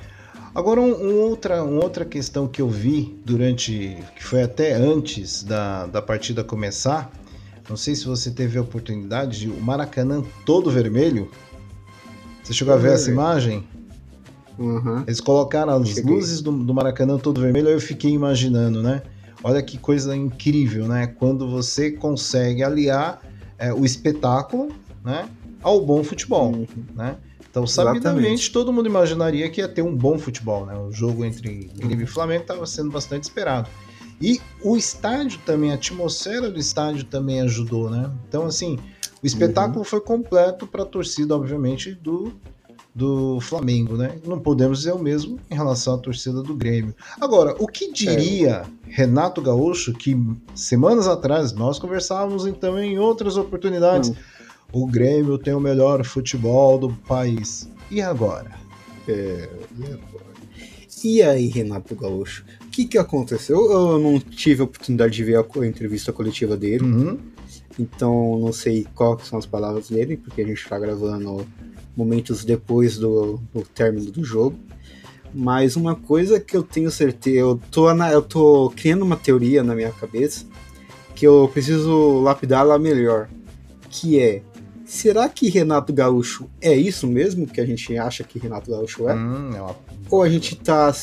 Agora, 0.55 0.79
um, 0.79 0.91
um, 0.91 1.21
outra, 1.21 1.63
uma 1.63 1.83
outra 1.83 2.05
questão 2.05 2.47
que 2.47 2.61
eu 2.61 2.69
vi 2.69 3.19
durante. 3.25 3.97
que 4.15 4.23
foi 4.23 4.43
até 4.43 4.73
antes 4.73 5.43
da, 5.43 5.87
da 5.87 6.01
partida 6.01 6.43
começar. 6.43 7.11
Não 7.67 7.77
sei 7.77 7.95
se 7.95 8.05
você 8.05 8.29
teve 8.29 8.57
a 8.57 8.61
oportunidade 8.61 9.39
de. 9.39 9.49
O 9.49 9.59
Maracanã 9.59 10.23
todo 10.45 10.69
vermelho. 10.69 11.29
Você 12.43 12.53
chegou 12.53 12.73
a 12.73 12.77
ver 12.77 12.91
essa 12.91 13.09
imagem? 13.09 13.65
Uhum. 14.59 15.03
Eles 15.07 15.19
colocaram 15.19 15.73
as 15.73 15.89
Cheguei. 15.89 16.13
luzes 16.13 16.41
do, 16.41 16.51
do 16.51 16.73
Maracanã 16.73 17.17
todo 17.17 17.41
vermelho, 17.41 17.67
aí 17.69 17.73
eu 17.73 17.81
fiquei 17.81 18.11
imaginando, 18.11 18.83
né? 18.83 19.01
Olha 19.43 19.61
que 19.61 19.77
coisa 19.77 20.15
incrível, 20.15 20.87
né? 20.87 21.07
Quando 21.07 21.49
você 21.49 21.91
consegue 21.91 22.63
aliar 22.63 23.21
é, 23.57 23.73
o 23.73 23.83
espetáculo, 23.83 24.69
né, 25.03 25.27
ao 25.61 25.83
bom 25.85 26.03
futebol, 26.03 26.51
uhum. 26.51 26.67
né? 26.95 27.15
Então, 27.53 27.67
sabidamente, 27.67 28.09
Exatamente. 28.09 28.51
todo 28.51 28.73
mundo 28.73 28.87
imaginaria 28.87 29.47
que 29.47 29.61
ia 29.61 29.67
ter 29.67 29.83
um 29.83 29.95
bom 29.95 30.17
futebol, 30.17 30.65
né? 30.65 30.75
O 30.75 30.91
jogo 30.91 31.23
entre 31.23 31.69
Grêmio 31.75 32.05
e 32.05 32.07
Flamengo 32.07 32.41
estava 32.41 32.65
sendo 32.65 32.89
bastante 32.89 33.25
esperado. 33.25 33.69
E 34.19 34.41
o 34.63 34.75
estádio 34.75 35.39
também, 35.45 35.69
a 35.69 35.75
atmosfera 35.75 36.49
do 36.49 36.59
estádio 36.59 37.03
também 37.03 37.41
ajudou, 37.41 37.91
né? 37.91 38.09
Então, 38.27 38.47
assim, 38.47 38.79
o 39.21 39.27
espetáculo 39.27 39.77
uhum. 39.77 39.83
foi 39.83 40.01
completo 40.01 40.65
para 40.65 40.81
a 40.81 40.85
torcida, 40.85 41.35
obviamente, 41.35 41.93
do, 41.93 42.33
do 42.95 43.39
Flamengo, 43.39 43.97
né? 43.97 44.17
Não 44.25 44.39
podemos 44.39 44.79
dizer 44.79 44.93
o 44.93 44.99
mesmo 44.99 45.39
em 45.51 45.53
relação 45.53 45.93
à 45.93 45.97
torcida 45.99 46.41
do 46.41 46.55
Grêmio. 46.55 46.95
Agora, 47.21 47.55
o 47.59 47.67
que 47.67 47.91
diria 47.93 48.65
é. 48.65 48.91
Renato 48.91 49.39
Gaúcho, 49.43 49.93
que 49.93 50.17
semanas 50.55 51.07
atrás 51.07 51.53
nós 51.53 51.77
conversávamos 51.77 52.47
então 52.47 52.81
em 52.81 52.97
outras 52.97 53.37
oportunidades, 53.37 54.09
hum. 54.09 54.15
O 54.73 54.87
Grêmio 54.87 55.37
tem 55.37 55.53
o 55.53 55.59
melhor 55.59 56.03
futebol 56.03 56.79
do 56.79 56.89
país. 56.89 57.69
E 57.91 58.01
agora? 58.01 58.51
É, 59.07 59.47
e 59.77 59.85
agora? 59.85 60.23
E 61.03 61.21
aí, 61.21 61.47
Renato 61.47 61.95
Gaúcho? 61.95 62.43
O 62.65 62.69
que, 62.69 62.85
que 62.85 62.97
aconteceu? 62.97 63.71
Eu 63.71 63.99
não 63.99 64.19
tive 64.19 64.61
a 64.61 64.63
oportunidade 64.63 65.13
de 65.13 65.23
ver 65.23 65.35
a 65.35 65.65
entrevista 65.67 66.11
coletiva 66.11 66.57
dele. 66.57 66.83
Uhum. 66.83 67.19
Então 67.77 68.39
não 68.39 68.51
sei 68.51 68.87
quais 68.95 69.27
são 69.27 69.37
as 69.37 69.45
palavras 69.45 69.89
dele, 69.89 70.17
porque 70.17 70.41
a 70.41 70.45
gente 70.45 70.57
está 70.57 70.79
gravando 70.79 71.45
momentos 71.95 72.43
depois 72.43 72.97
do, 72.97 73.39
do 73.53 73.61
término 73.61 74.11
do 74.11 74.23
jogo. 74.23 74.57
Mas 75.31 75.75
uma 75.75 75.95
coisa 75.95 76.39
que 76.39 76.57
eu 76.57 76.63
tenho 76.63 76.89
certeza, 76.89 77.37
eu 77.37 77.59
tô, 77.69 77.91
eu 77.91 78.21
tô 78.21 78.73
criando 78.75 79.03
uma 79.03 79.17
teoria 79.17 79.63
na 79.63 79.75
minha 79.75 79.91
cabeça 79.91 80.45
que 81.15 81.27
eu 81.27 81.47
preciso 81.51 82.21
lapidá-la 82.21 82.79
melhor, 82.79 83.29
que 83.89 84.19
é 84.19 84.41
será 84.93 85.27
que 85.27 85.49
Renato 85.49 85.91
Gaúcho 85.91 86.47
é 86.61 86.75
isso 86.75 87.07
mesmo 87.07 87.47
que 87.47 87.59
a 87.59 87.65
gente 87.65 87.97
acha 87.97 88.23
que 88.23 88.37
Renato 88.37 88.69
Gaúcho 88.69 89.09
é? 89.09 89.15
Hum, 89.15 89.49
é 89.55 89.59
uma... 89.59 89.75
Ou 90.07 90.21
a 90.21 90.29
gente 90.29 90.55
tá 90.55 90.93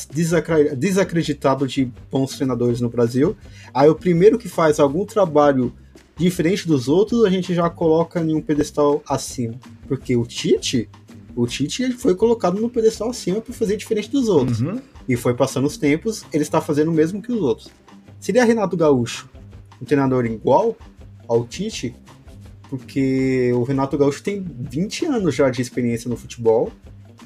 desacreditado 0.77 1.67
de 1.67 1.91
bons 2.09 2.37
treinadores 2.37 2.79
no 2.79 2.87
Brasil? 2.87 3.35
Aí 3.73 3.89
o 3.89 3.95
primeiro 3.95 4.37
que 4.39 4.47
faz 4.47 4.79
algum 4.79 5.05
trabalho 5.05 5.73
diferente 6.15 6.65
dos 6.65 6.87
outros, 6.87 7.25
a 7.25 7.29
gente 7.29 7.53
já 7.53 7.69
coloca 7.69 8.21
em 8.21 8.33
um 8.33 8.41
pedestal 8.41 9.03
acima. 9.05 9.55
Porque 9.89 10.15
o 10.15 10.25
Tite, 10.25 10.89
o 11.35 11.45
Tite 11.45 11.91
foi 11.91 12.15
colocado 12.15 12.61
no 12.61 12.69
pedestal 12.69 13.09
acima 13.09 13.41
para 13.41 13.53
fazer 13.53 13.75
diferente 13.75 14.09
dos 14.09 14.29
outros. 14.29 14.61
Uhum. 14.61 14.79
E 15.05 15.17
foi 15.17 15.33
passando 15.33 15.67
os 15.67 15.75
tempos, 15.75 16.23
ele 16.31 16.43
está 16.43 16.61
fazendo 16.61 16.91
o 16.91 16.93
mesmo 16.93 17.21
que 17.21 17.31
os 17.31 17.41
outros. 17.41 17.69
Seria 18.21 18.45
Renato 18.45 18.77
Gaúcho 18.77 19.29
um 19.81 19.85
treinador 19.85 20.25
igual 20.25 20.77
ao 21.27 21.45
Tite? 21.45 21.93
Porque 22.71 23.51
o 23.53 23.61
Renato 23.61 23.95
Gaúcho 23.97 24.23
tem 24.23 24.43
20 24.43 25.05
anos 25.05 25.35
já 25.35 25.49
de 25.51 25.61
experiência 25.61 26.09
no 26.09 26.17
futebol, 26.17 26.71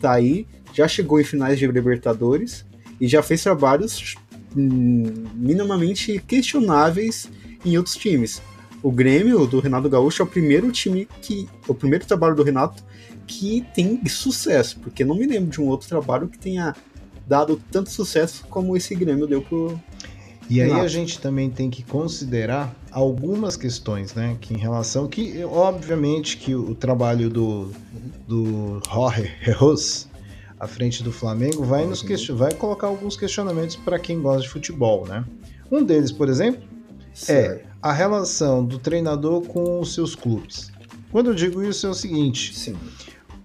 tá 0.02 0.12
aí, 0.12 0.46
já 0.74 0.88
chegou 0.88 1.22
em 1.22 1.24
finais 1.24 1.58
de 1.58 1.66
Libertadores 1.66 2.66
e 3.00 3.08
já 3.08 3.24
fez 3.24 3.42
trabalhos 3.42 4.16
hum, 4.58 5.26
minimamente 5.34 6.22
questionáveis 6.28 7.30
em 7.64 7.78
outros 7.78 7.96
times 7.96 8.42
o 8.86 8.92
Grêmio 8.92 9.48
do 9.48 9.60
Renato 9.60 9.90
Gaúcho 9.90 10.22
é 10.22 10.26
o 10.26 10.28
primeiro 10.28 10.72
time 10.72 11.08
que. 11.20 11.50
o 11.68 11.74
primeiro 11.74 12.06
trabalho 12.06 12.36
do 12.36 12.44
Renato 12.44 12.84
que 13.26 13.66
tem 13.74 14.00
sucesso, 14.06 14.80
porque 14.80 15.04
não 15.04 15.16
me 15.16 15.26
lembro 15.26 15.50
de 15.50 15.60
um 15.60 15.66
outro 15.66 15.90
trabalho 15.90 16.28
que 16.28 16.38
tenha 16.38 16.76
dado 17.26 17.60
tanto 17.72 17.90
sucesso 17.90 18.46
como 18.48 18.78
esse 18.78 18.94
Grêmio 18.94 19.26
deu 19.26 19.42
pro. 19.42 19.82
E 20.48 20.62
aí 20.62 20.72
a 20.72 20.88
gente 20.88 21.20
também 21.20 21.50
tem 21.50 21.72
que 21.72 21.82
considerar 21.82 22.76
algumas 22.96 23.58
questões, 23.58 24.14
né? 24.14 24.38
Que 24.40 24.54
em 24.54 24.58
relação 24.58 25.06
que, 25.06 25.44
obviamente, 25.44 26.38
que 26.38 26.56
o 26.56 26.74
trabalho 26.74 27.30
do, 27.30 27.70
do 28.26 28.82
Jorge 28.90 29.30
Jesus 29.44 30.08
à 30.58 30.66
frente 30.66 31.04
do 31.04 31.12
Flamengo 31.12 31.62
vai 31.66 31.86
nos 31.86 32.02
uhum. 32.02 32.08
question, 32.08 32.38
vai 32.38 32.54
colocar 32.54 32.88
alguns 32.88 33.18
questionamentos 33.18 33.76
para 33.76 34.00
quem 34.00 34.22
gosta 34.22 34.44
de 34.44 34.50
futebol, 34.50 35.06
né? 35.06 35.26
Um 35.70 35.84
deles, 35.84 36.10
por 36.10 36.30
exemplo, 36.30 36.64
é 36.64 37.04
certo. 37.14 37.68
é 37.68 37.70
a 37.82 37.92
relação 37.92 38.64
do 38.64 38.80
treinador 38.80 39.42
com 39.42 39.82
os 39.82 39.94
seus 39.94 40.16
clubes. 40.16 40.72
Quando 41.12 41.32
eu 41.32 41.36
digo 41.36 41.62
isso 41.62 41.86
é 41.86 41.90
o 41.90 41.94
seguinte: 41.94 42.56
Sim. 42.56 42.78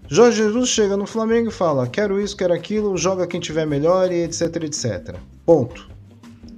Jorge 0.06 0.36
Jesus 0.36 0.68
chega 0.68 0.96
no 0.96 1.06
Flamengo 1.06 1.48
e 1.48 1.52
fala: 1.52 1.88
quero 1.88 2.20
isso, 2.20 2.36
quero 2.36 2.54
aquilo, 2.54 2.96
joga 2.96 3.26
quem 3.26 3.40
tiver 3.40 3.66
melhor 3.66 4.12
e 4.12 4.22
etc, 4.22 4.62
etc. 4.62 5.16
Ponto. 5.44 5.90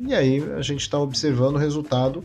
E 0.07 0.13
aí 0.13 0.45
a 0.53 0.61
gente 0.61 0.83
está 0.83 0.99
observando 0.99 1.55
o 1.55 1.59
resultado 1.59 2.23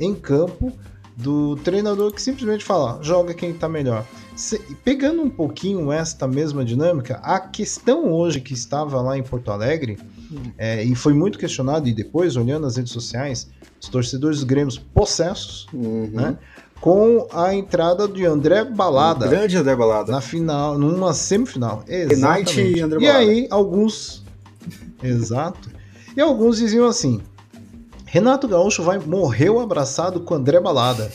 em 0.00 0.14
campo 0.14 0.72
do 1.18 1.56
treinador 1.56 2.12
que 2.12 2.22
simplesmente 2.22 2.64
fala: 2.64 3.00
joga 3.02 3.34
quem 3.34 3.50
está 3.50 3.68
melhor. 3.68 4.04
Se, 4.36 4.58
pegando 4.84 5.20
um 5.20 5.28
pouquinho 5.28 5.90
esta 5.90 6.28
mesma 6.28 6.64
dinâmica, 6.64 7.18
a 7.24 7.40
questão 7.40 8.12
hoje 8.12 8.40
que 8.40 8.54
estava 8.54 9.00
lá 9.00 9.18
em 9.18 9.22
Porto 9.22 9.50
Alegre, 9.50 9.98
hum. 10.30 10.52
é, 10.56 10.84
e 10.84 10.94
foi 10.94 11.12
muito 11.12 11.36
questionado, 11.38 11.88
e 11.88 11.92
depois 11.92 12.36
olhando 12.36 12.66
as 12.66 12.76
redes 12.76 12.92
sociais, 12.92 13.50
os 13.80 13.88
torcedores 13.88 14.38
dos 14.38 14.44
Grêmios 14.44 14.78
possessos, 14.78 15.66
uhum. 15.72 16.08
né? 16.12 16.38
Com 16.80 17.26
a 17.32 17.52
entrada 17.52 18.06
de 18.06 18.24
André 18.24 18.64
Balada. 18.64 19.26
O 19.26 19.28
grande 19.28 19.56
André 19.56 19.74
Balada. 19.74 20.12
Na 20.12 20.20
final, 20.20 20.78
numa 20.78 21.12
semifinal. 21.12 21.82
Exatamente. 21.88 22.60
E, 22.60 23.02
e 23.02 23.08
aí, 23.08 23.48
alguns. 23.50 24.24
Exato. 25.02 25.68
E 26.16 26.20
alguns 26.20 26.58
diziam 26.58 26.86
assim: 26.86 27.20
Renato 28.10 28.48
Gaúcho 28.48 28.82
vai 28.82 28.98
morreu 28.98 29.60
abraçado 29.60 30.20
com 30.20 30.34
André 30.34 30.58
Balada. 30.58 31.10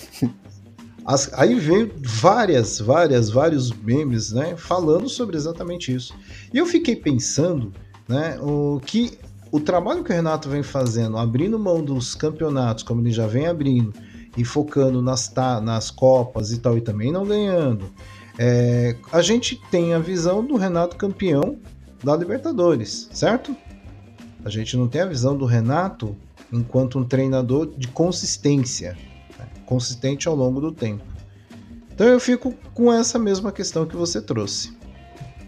As, 1.06 1.34
aí 1.34 1.56
veio 1.56 1.92
várias, 2.00 2.80
várias, 2.80 3.30
vários 3.30 3.72
memes, 3.72 4.32
né, 4.32 4.56
falando 4.56 5.10
sobre 5.10 5.36
exatamente 5.36 5.94
isso. 5.94 6.14
E 6.54 6.58
eu 6.58 6.66
fiquei 6.66 6.96
pensando, 6.96 7.74
né, 8.08 8.40
o 8.40 8.80
que 8.86 9.18
o 9.52 9.60
trabalho 9.60 10.04
que 10.04 10.12
o 10.12 10.16
Renato 10.16 10.48
vem 10.50 10.64
fazendo, 10.64 11.18
abrindo 11.18 11.60
mão 11.60 11.84
dos 11.84 12.16
campeonatos, 12.16 12.84
como 12.84 13.02
ele 13.02 13.12
já 13.12 13.28
vem 13.28 13.48
abrindo, 13.48 13.94
e 14.38 14.46
focando 14.46 15.02
nas, 15.02 15.32
nas 15.62 15.92
Copas 15.92 16.52
e 16.52 16.60
tal, 16.60 16.78
e 16.78 16.82
também 16.82 17.12
não 17.12 17.26
ganhando, 17.26 17.92
é, 18.38 18.96
a 19.12 19.22
gente 19.22 19.60
tem 19.70 19.94
a 19.94 20.00
visão 20.00 20.44
do 20.44 20.56
Renato 20.56 20.96
campeão 20.96 21.58
da 22.04 22.16
Libertadores, 22.16 23.10
certo? 23.12 23.56
A 24.46 24.50
gente 24.50 24.78
não 24.78 24.88
tem 24.88 25.02
a 25.02 25.06
visão 25.06 25.38
do 25.38 25.46
Renato 25.46 26.16
enquanto 26.54 27.00
um 27.00 27.04
treinador 27.04 27.74
de 27.76 27.88
consistência, 27.88 28.96
né? 29.38 29.48
consistente 29.66 30.28
ao 30.28 30.36
longo 30.36 30.62
do 30.62 30.72
tempo. 30.72 31.04
Então 31.94 32.08
eu 32.08 32.20
fico 32.20 32.54
com 32.74 32.94
essa 32.94 33.20
mesma 33.20 33.52
questão 33.52 33.86
que 33.86 33.96
você 33.96 34.22
trouxe. 34.22 34.72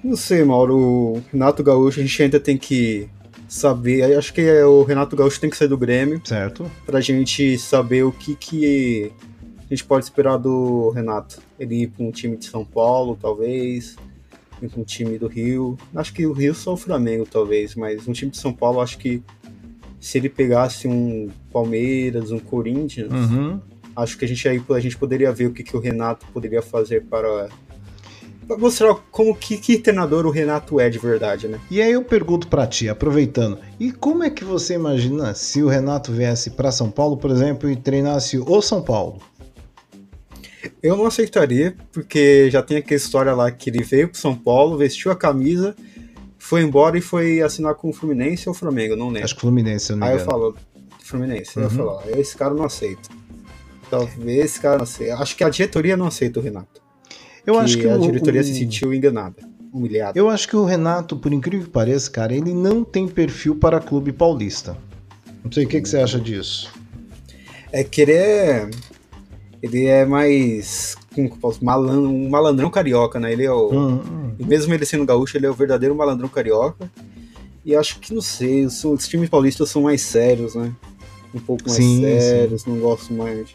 Não 0.03 0.15
sei, 0.15 0.43
Mauro. 0.43 0.77
O 0.77 1.23
Renato 1.31 1.63
Gaúcho 1.63 1.99
a 1.99 2.03
gente 2.03 2.21
ainda 2.21 2.39
tem 2.39 2.57
que 2.57 3.09
saber. 3.47 4.15
Acho 4.15 4.33
que 4.33 4.41
é, 4.41 4.63
o 4.63 4.83
Renato 4.83 5.15
Gaúcho 5.15 5.39
tem 5.39 5.49
que 5.49 5.57
sair 5.57 5.67
do 5.67 5.77
Grêmio. 5.77 6.21
Certo. 6.23 6.69
Pra 6.85 7.01
gente 7.01 7.57
saber 7.57 8.03
o 8.03 8.11
que, 8.11 8.35
que 8.35 9.11
a 9.59 9.67
gente 9.69 9.83
pode 9.83 10.05
esperar 10.05 10.37
do 10.37 10.91
Renato. 10.91 11.41
Ele 11.59 11.83
ir 11.83 11.87
pra 11.87 12.05
um 12.05 12.11
time 12.11 12.37
de 12.37 12.45
São 12.45 12.63
Paulo, 12.63 13.17
talvez. 13.19 13.95
Ir 14.61 14.69
pra 14.69 14.79
um 14.79 14.83
time 14.83 15.17
do 15.17 15.27
Rio. 15.27 15.75
Acho 15.95 16.13
que 16.13 16.27
o 16.27 16.33
Rio 16.33 16.53
só 16.53 16.73
o 16.73 16.77
Flamengo, 16.77 17.25
talvez. 17.25 17.73
Mas 17.73 18.07
um 18.07 18.13
time 18.13 18.29
de 18.29 18.37
São 18.37 18.53
Paulo, 18.53 18.81
acho 18.81 18.99
que 18.99 19.23
se 20.05 20.19
ele 20.19 20.29
pegasse 20.29 20.87
um 20.87 21.31
Palmeiras, 21.51 22.29
um 22.29 22.37
Corinthians, 22.37 23.11
uhum. 23.11 23.59
acho 23.95 24.15
que 24.19 24.23
a 24.23 24.27
gente 24.27 24.47
aí 24.47 24.61
a 24.69 24.79
gente 24.79 24.95
poderia 24.95 25.31
ver 25.31 25.47
o 25.47 25.51
que, 25.51 25.63
que 25.63 25.75
o 25.75 25.79
Renato 25.79 26.27
poderia 26.31 26.61
fazer 26.61 27.05
para 27.05 27.49
Pra 28.47 28.55
mostrar 28.55 28.93
como 29.09 29.35
que, 29.35 29.57
que 29.57 29.79
treinador 29.79 30.27
o 30.27 30.29
Renato 30.29 30.79
é 30.79 30.87
de 30.87 30.99
verdade, 30.99 31.47
né? 31.47 31.59
E 31.71 31.81
aí 31.81 31.93
eu 31.93 32.03
pergunto 32.03 32.47
para 32.47 32.67
ti, 32.67 32.87
aproveitando, 32.87 33.57
e 33.79 33.91
como 33.91 34.23
é 34.23 34.29
que 34.29 34.43
você 34.43 34.75
imagina 34.75 35.33
se 35.33 35.63
o 35.63 35.67
Renato 35.67 36.11
viesse 36.11 36.51
para 36.51 36.71
São 36.71 36.91
Paulo, 36.91 37.17
por 37.17 37.31
exemplo, 37.31 37.67
e 37.67 37.75
treinasse 37.75 38.37
o 38.37 38.61
São 38.61 38.83
Paulo? 38.83 39.19
Eu 40.83 40.95
não 40.95 41.07
aceitaria, 41.07 41.75
porque 41.91 42.47
já 42.51 42.61
tem 42.61 42.77
aquela 42.77 42.95
história 42.95 43.33
lá 43.33 43.49
que 43.49 43.71
ele 43.71 43.83
veio 43.83 44.09
pro 44.09 44.19
São 44.19 44.35
Paulo, 44.35 44.77
vestiu 44.77 45.11
a 45.11 45.15
camisa, 45.15 45.75
foi 46.45 46.61
embora 46.61 46.95
e 46.95 47.01
foi 47.01 47.41
assinar 47.41 47.73
com 47.73 47.89
o 47.89 47.93
Fluminense 47.93 48.47
ou 48.47 48.53
Flamengo, 48.53 48.95
não 48.95 49.07
lembro. 49.07 49.23
Acho 49.23 49.33
que 49.33 49.41
Fluminense, 49.41 49.89
eu 49.89 49.97
não 49.97 50.05
Aí 50.05 50.13
eu 50.13 50.19
falo, 50.19 50.55
Fluminense, 51.03 51.57
uhum. 51.57 51.63
eu 51.63 51.69
falo, 51.71 52.01
esse 52.15 52.37
cara 52.37 52.53
não 52.53 52.65
aceita. 52.65 53.09
Talvez 53.89 54.45
esse 54.45 54.59
cara 54.59 54.77
não 54.77 54.83
aceita. 54.83 55.15
Acho 55.15 55.35
que 55.35 55.43
a 55.43 55.49
diretoria 55.49 55.97
não 55.97 56.05
aceita 56.05 56.39
o 56.39 56.43
Renato. 56.43 56.83
Eu 57.47 57.55
que 57.55 57.59
acho 57.61 57.77
que 57.79 57.89
a 57.89 57.95
o, 57.95 57.99
diretoria 57.99 58.41
o... 58.41 58.43
se 58.43 58.53
sentiu 58.53 58.93
enganada, 58.93 59.37
humilhada. 59.73 60.19
Eu 60.19 60.29
acho 60.29 60.47
que 60.47 60.55
o 60.55 60.65
Renato, 60.65 61.17
por 61.17 61.33
incrível 61.33 61.65
que 61.65 61.71
pareça, 61.71 62.11
cara, 62.11 62.31
ele 62.31 62.53
não 62.53 62.83
tem 62.83 63.07
perfil 63.07 63.55
para 63.55 63.79
clube 63.79 64.13
paulista. 64.13 64.77
Não 65.43 65.51
sei 65.51 65.65
o 65.65 65.67
que, 65.67 65.81
que 65.81 65.89
você 65.89 65.97
acha 65.97 66.19
disso. 66.19 66.71
É 67.71 67.83
que 67.83 68.01
ele 68.01 68.13
é. 68.13 68.69
Ele 69.63 69.85
é 69.85 70.05
mais. 70.05 70.95
Como 71.15 71.29
que 71.29 71.35
eu 71.35 71.39
posso? 71.39 71.63
Malandro, 71.63 72.09
um 72.09 72.29
malandrão 72.29 72.69
carioca, 72.69 73.19
né? 73.19 73.31
Ele 73.31 73.43
é 73.45 73.51
o. 73.51 73.69
Hum, 73.71 74.01
hum. 74.01 74.31
Mesmo 74.45 74.73
ele 74.73 74.85
sendo 74.85 75.05
gaúcho, 75.05 75.37
ele 75.37 75.45
é 75.45 75.49
o 75.49 75.53
verdadeiro 75.53 75.95
malandrão 75.95 76.27
carioca. 76.27 76.91
E 77.63 77.75
acho 77.75 77.99
que, 77.99 78.13
não 78.13 78.21
sei, 78.21 78.65
os, 78.65 78.83
os 78.83 79.07
times 79.07 79.29
paulistas 79.29 79.69
são 79.69 79.81
mais 79.83 80.01
sérios, 80.01 80.53
né? 80.53 80.71
Um 81.33 81.39
pouco 81.39 81.63
mais 81.67 81.77
Sim, 81.77 82.01
sérios, 82.01 82.61
sim. 82.61 82.69
não 82.69 82.79
gosto 82.79 83.13
mais. 83.13 83.47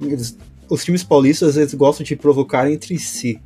Eles, 0.00 0.36
os 0.68 0.84
times 0.84 1.04
paulistas 1.04 1.56
eles 1.56 1.72
gostam 1.74 2.04
de 2.04 2.16
provocar 2.16 2.70
entre 2.70 2.98
si. 2.98 3.40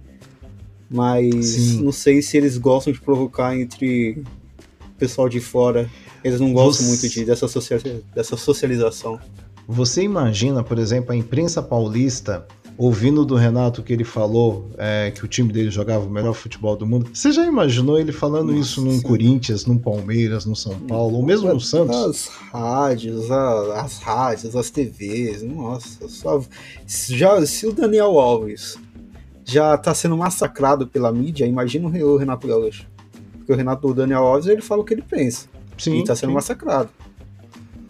Mas 0.91 1.47
Sim. 1.47 1.83
não 1.83 1.93
sei 1.93 2.21
se 2.23 2.37
eles 2.37 2.59
gostam 2.59 2.93
de 2.93 3.01
provocar 3.01 3.57
entre 3.59 4.23
o 4.85 4.99
pessoal 4.99 5.29
de 5.29 5.41
fora. 5.41 5.89
Eles 6.23 6.39
não 6.39 6.53
gostam 6.53 6.87
Você- 6.87 7.07
muito 7.07 7.09
de, 7.09 7.25
dessa, 7.25 7.47
dessa 8.15 8.37
socialização. 8.37 9.19
Você 9.67 10.03
imagina, 10.03 10.63
por 10.63 10.79
exemplo, 10.79 11.13
a 11.13 11.17
imprensa 11.17 11.63
paulista 11.63 12.47
ouvindo 12.79 13.25
do 13.25 13.35
Renato 13.35 13.83
que 13.83 13.93
ele 13.93 14.05
falou 14.05 14.71
é, 14.79 15.11
que 15.11 15.25
o 15.25 15.29
time 15.29 15.53
dele 15.53 15.71
jogava 15.71 16.05
o 16.07 16.11
melhor 16.11 16.33
futebol 16.35 16.77
do 16.77 16.87
mundo? 16.87 17.11
Você 17.13 17.31
já 17.33 17.45
imaginou 17.47 17.99
ele 17.99 18.13
falando 18.13 18.47
Nossa, 18.53 18.59
isso 18.61 18.83
num 18.83 18.93
sim. 18.93 19.03
Corinthians, 19.03 19.67
num 19.67 19.79
Palmeiras, 19.79 20.45
no 20.47 20.57
São 20.57 20.79
Paulo, 20.81 21.17
ou 21.17 21.23
mesmo 21.25 21.53
no 21.53 21.61
Santos? 21.61 21.97
As 21.97 22.27
rádios, 22.51 23.31
a- 23.31 23.81
as 23.83 23.99
rádios, 23.99 24.57
as 24.57 24.71
TVs, 24.71 25.43
nossa, 25.43 26.09
só, 26.09 26.43
já, 26.87 27.45
se 27.47 27.67
o 27.67 27.73
Daniel 27.73 28.19
Alves 28.19 28.77
já 29.45 29.77
tá 29.77 29.93
sendo 29.95 30.17
massacrado 30.17 30.87
pela 30.87 31.13
mídia, 31.13 31.45
imagina 31.47 31.87
o 31.89 32.17
Renato 32.17 32.47
Gaúcho. 32.47 32.87
Porque 33.39 33.53
o 33.53 33.57
Renato 33.57 33.89
o 33.89 33.95
Daniel 33.95 34.23
Alves, 34.25 34.47
ele 34.47 34.63
fala 34.63 34.83
o 34.83 34.85
que 34.85 34.95
ele 34.95 35.03
pensa. 35.03 35.47
Sim, 35.77 35.99
e 36.01 36.05
tá 36.05 36.15
sendo 36.15 36.29
sim. 36.31 36.35
massacrado. 36.35 36.89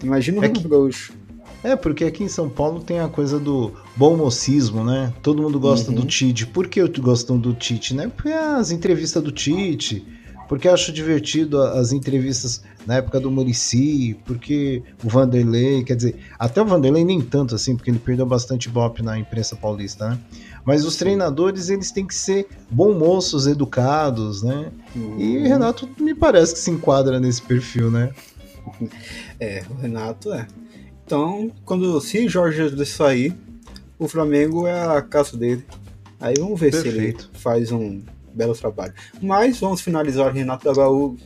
Imagina 0.02 0.38
o 0.38 0.40
É 0.44 0.46
Renato 0.46 0.62
que- 0.62 0.68
Gaúcho. 0.68 1.12
É, 1.64 1.76
porque 1.76 2.04
aqui 2.04 2.24
em 2.24 2.28
São 2.28 2.48
Paulo 2.48 2.80
tem 2.80 2.98
a 2.98 3.08
coisa 3.08 3.38
do 3.38 3.72
bom 3.96 4.16
mocismo, 4.16 4.84
né? 4.84 5.12
Todo 5.22 5.42
mundo 5.42 5.60
gosta 5.60 5.90
Uhum. 5.90 5.96
do 5.98 6.04
Tite. 6.06 6.46
Por 6.46 6.66
que 6.66 6.82
gostam 7.00 7.38
do 7.38 7.52
Tite, 7.54 7.94
né? 7.94 8.08
Porque 8.14 8.30
as 8.32 8.70
entrevistas 8.72 9.22
do 9.22 9.30
Tite, 9.30 10.04
porque 10.48 10.66
acho 10.68 10.92
divertido 10.92 11.62
as 11.62 11.92
entrevistas 11.92 12.62
na 12.84 12.96
época 12.96 13.20
do 13.20 13.30
Murici, 13.30 14.16
porque 14.24 14.82
o 15.04 15.08
Vanderlei, 15.08 15.84
quer 15.84 15.94
dizer, 15.94 16.16
até 16.36 16.60
o 16.60 16.64
Vanderlei 16.66 17.04
nem 17.04 17.20
tanto 17.20 17.54
assim, 17.54 17.76
porque 17.76 17.90
ele 17.92 17.98
perdeu 18.00 18.26
bastante 18.26 18.68
bope 18.68 19.02
na 19.02 19.16
imprensa 19.16 19.54
paulista, 19.54 20.10
né? 20.10 20.18
Mas 20.64 20.84
os 20.84 20.96
treinadores, 20.96 21.68
eles 21.68 21.92
têm 21.92 22.04
que 22.06 22.14
ser 22.14 22.48
bom 22.68 22.92
moços, 22.92 23.46
educados, 23.46 24.42
né? 24.42 24.70
E 25.16 25.38
o 25.38 25.42
Renato 25.44 25.88
me 25.98 26.12
parece 26.14 26.54
que 26.54 26.58
se 26.58 26.70
enquadra 26.72 27.20
nesse 27.20 27.40
perfil, 27.40 27.88
né? 27.88 28.10
É, 29.38 29.62
o 29.70 29.74
Renato 29.80 30.32
é. 30.32 30.46
Então, 31.12 31.52
quando 31.66 32.00
se 32.00 32.26
Jorge 32.26 32.56
Jesus 32.56 32.88
sair, 32.88 33.36
o 33.98 34.08
Flamengo 34.08 34.66
é 34.66 34.96
a 34.96 35.02
casa 35.02 35.36
dele. 35.36 35.62
Aí 36.18 36.32
vamos 36.38 36.58
ver 36.58 36.72
se 36.72 36.88
ele 36.88 37.12
Perfeito. 37.12 37.30
faz 37.34 37.70
um 37.70 38.00
belo 38.32 38.54
trabalho. 38.54 38.94
Mas 39.20 39.60
vamos 39.60 39.82
finalizar 39.82 40.30
o 40.30 40.32
Renato 40.32 40.72
Gaúcho. 40.72 41.18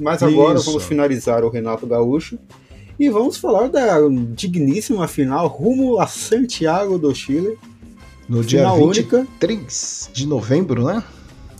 Mas 0.00 0.22
agora 0.22 0.58
Isso. 0.58 0.64
vamos 0.64 0.84
finalizar 0.86 1.44
o 1.44 1.50
Renato 1.50 1.86
Gaúcho. 1.86 2.38
E 2.98 3.10
vamos 3.10 3.36
falar 3.36 3.68
da 3.68 3.98
digníssima 4.32 5.06
final 5.06 5.46
rumo 5.48 6.00
a 6.00 6.06
Santiago 6.06 6.98
do 6.98 7.14
Chile. 7.14 7.58
No 8.26 8.42
dia 8.42 8.60
Final 8.60 8.82
única, 8.82 9.18
23 9.18 10.10
de 10.14 10.26
novembro, 10.26 10.82
né? 10.82 11.04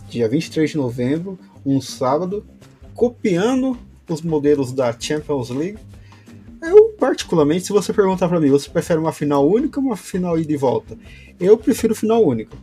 dia 0.09 0.27
23 0.27 0.71
de 0.71 0.77
novembro, 0.77 1.37
um 1.63 1.79
sábado, 1.79 2.43
copiando 2.95 3.77
os 4.09 4.23
modelos 4.23 4.73
da 4.73 4.91
Champions 4.99 5.51
League. 5.51 5.77
Eu, 6.69 6.89
particularmente, 6.99 7.65
se 7.65 7.71
você 7.73 7.93
perguntar 7.93 8.27
pra 8.27 8.39
mim, 8.39 8.49
você 8.49 8.69
prefere 8.69 8.99
uma 8.99 9.11
final 9.11 9.47
única 9.47 9.79
ou 9.79 9.85
uma 9.85 9.97
final 9.97 10.37
ida 10.39 10.51
e 10.53 10.57
volta? 10.57 10.97
Eu 11.39 11.57
prefiro 11.57 11.93
final 11.95 12.25
única. 12.25 12.55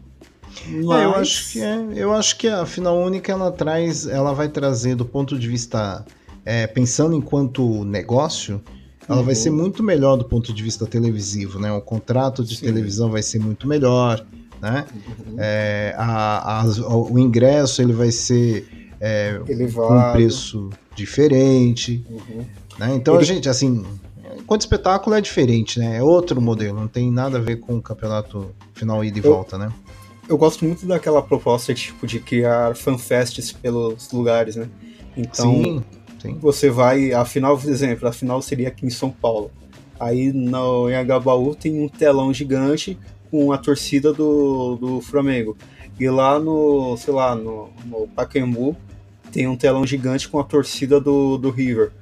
Mas... 0.84 1.00
É, 1.00 1.04
eu 1.04 1.14
acho 1.14 1.52
que 1.52 1.60
é, 1.60 1.86
eu 1.96 2.12
acho 2.12 2.36
que 2.38 2.48
a 2.48 2.64
final 2.66 2.96
única 2.98 3.32
ela 3.32 3.50
traz, 3.50 4.06
ela 4.06 4.32
vai 4.32 4.48
trazer 4.48 4.94
do 4.94 5.04
ponto 5.04 5.38
de 5.38 5.48
vista 5.48 6.04
é, 6.44 6.66
pensando 6.66 7.14
enquanto 7.16 7.84
negócio, 7.84 8.60
ela 9.08 9.22
vai 9.22 9.34
Uhum. 9.34 9.40
ser 9.40 9.50
muito 9.50 9.82
melhor 9.82 10.16
do 10.16 10.24
ponto 10.24 10.52
de 10.52 10.62
vista 10.62 10.86
televisivo, 10.86 11.58
né? 11.58 11.70
O 11.72 11.80
contrato 11.80 12.44
de 12.44 12.56
Sim. 12.56 12.66
televisão 12.66 13.10
vai 13.10 13.22
ser 13.22 13.38
muito 13.38 13.66
melhor, 13.66 14.24
né? 14.62 14.86
Uhum. 14.94 15.36
É, 15.38 15.94
a- 15.98 16.60
as- 16.62 16.78
o 16.78 17.18
ingresso 17.18 17.82
ele 17.82 17.92
vai 17.92 18.10
ser 18.10 18.66
é, 19.00 19.38
com 19.74 19.98
um 19.98 20.12
preço 20.12 20.70
diferente, 20.94 22.02
Uhum. 22.08 22.44
Né? 22.78 22.94
Então 22.94 23.16
Ele- 23.16 23.24
gente 23.24 23.48
assim, 23.48 23.84
enquanto 24.38 24.62
espetáculo 24.62 25.14
é 25.16 25.20
diferente, 25.20 25.78
né? 25.78 25.96
É 25.98 26.02
outro 26.02 26.40
modelo, 26.40 26.78
não 26.78 26.88
tem 26.88 27.10
nada 27.10 27.38
a 27.38 27.40
ver 27.40 27.56
com 27.56 27.76
o 27.76 27.82
campeonato 27.82 28.50
final 28.72 29.04
ida 29.04 29.18
e 29.18 29.24
Eu- 29.24 29.32
volta, 29.32 29.56
né? 29.58 29.72
Eu 30.28 30.38
gosto 30.38 30.64
muito 30.64 30.86
daquela 30.86 31.20
proposta 31.20 31.74
tipo, 31.74 32.06
de 32.06 32.18
criar 32.18 32.74
fanfests 32.74 33.52
pelos 33.52 34.10
lugares, 34.10 34.56
né? 34.56 34.68
Então, 35.16 35.52
sim, 35.52 35.84
sim. 36.20 36.38
você 36.40 36.70
vai, 36.70 37.12
a 37.12 37.24
final, 37.26 37.58
por 37.58 37.68
exemplo, 37.70 38.08
a 38.08 38.12
final 38.12 38.40
seria 38.40 38.68
aqui 38.68 38.86
em 38.86 38.90
São 38.90 39.10
Paulo. 39.10 39.50
Aí 40.00 40.32
no, 40.32 40.88
em 40.90 40.94
Agabaú 40.96 41.54
tem 41.54 41.78
um 41.80 41.88
telão 41.88 42.32
gigante 42.32 42.98
com 43.30 43.52
a 43.52 43.58
torcida 43.58 44.12
do, 44.14 44.76
do 44.76 45.00
Flamengo. 45.02 45.56
E 46.00 46.08
lá 46.08 46.38
no, 46.38 46.96
sei 46.96 47.12
lá, 47.14 47.34
no, 47.36 47.68
no 47.84 48.08
Pacaembu 48.08 48.74
tem 49.30 49.46
um 49.46 49.56
telão 49.56 49.86
gigante 49.86 50.28
com 50.28 50.38
a 50.38 50.44
torcida 50.44 50.98
do, 51.00 51.36
do 51.36 51.50
River. 51.50 51.92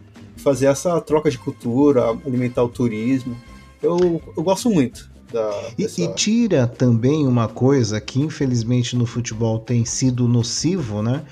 Fazer 0.42 0.66
essa 0.66 1.00
troca 1.00 1.30
de 1.30 1.38
cultura, 1.38 2.10
alimentar 2.26 2.62
o 2.62 2.68
turismo. 2.68 3.36
Eu, 3.82 4.22
eu 4.36 4.42
gosto 4.42 4.70
muito 4.70 5.10
da, 5.32 5.70
E, 5.78 5.82
dessa... 5.82 6.00
e 6.00 6.14
tira 6.14 6.66
também 6.66 7.26
uma 7.26 7.48
coisa 7.48 8.00
que 8.00 8.20
infelizmente 8.20 8.96
no 8.96 9.06
futebol 9.06 9.58
tem 9.58 9.84
sido 9.84 10.28
nocivo, 10.28 11.02
né? 11.02 11.22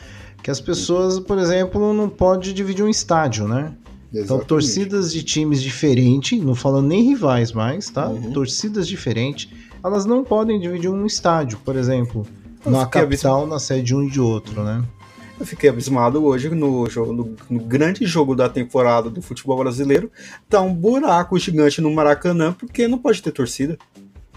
Que 0.43 0.51
as 0.51 0.61
pessoas, 0.61 1.21
por 1.21 1.39
exemplo, 1.39 1.93
não 1.93 2.09
podem 2.09 2.55
dividir 2.55 2.83
um 2.85 2.89
estádio, 2.89 3.47
né? 3.47 3.75
Então, 4.09 4.23
Exatamente. 4.23 4.47
torcidas 4.49 5.13
de 5.13 5.23
times 5.23 5.63
diferentes, 5.63 6.43
não 6.43 6.55
falando 6.55 6.89
nem 6.89 7.03
rivais 7.03 7.53
mais, 7.53 7.91
tá? 7.91 8.09
Uhum. 8.09 8.33
Torcidas 8.33 8.89
diferentes, 8.89 9.49
elas 9.85 10.05
não 10.05 10.25
podem 10.25 10.59
dividir 10.59 10.91
um 10.91 11.07
estádio, 11.07 11.59
por 11.65 11.77
exemplo, 11.77 12.27
na 12.67 12.87
capital, 12.87 13.47
na 13.47 13.59
sede 13.59 13.83
de 13.83 13.95
um 13.95 14.03
e 14.03 14.11
de 14.11 14.21
outro, 14.21 14.65
né? 14.65 14.83
Eu 15.41 15.47
fiquei 15.47 15.71
abismado 15.71 16.23
hoje 16.23 16.51
no, 16.51 16.89
jogo, 16.91 17.15
no, 17.15 17.35
no 17.49 17.61
grande 17.61 18.05
jogo 18.05 18.37
da 18.37 18.47
temporada 18.47 19.09
do 19.09 19.23
futebol 19.23 19.57
brasileiro. 19.57 20.13
Tá 20.51 20.61
um 20.61 20.75
buraco 20.75 21.39
gigante 21.39 21.81
no 21.81 21.91
Maracanã 21.91 22.53
porque 22.53 22.87
não 22.87 22.99
pode 22.99 23.23
ter 23.23 23.33
torcida. 23.33 23.79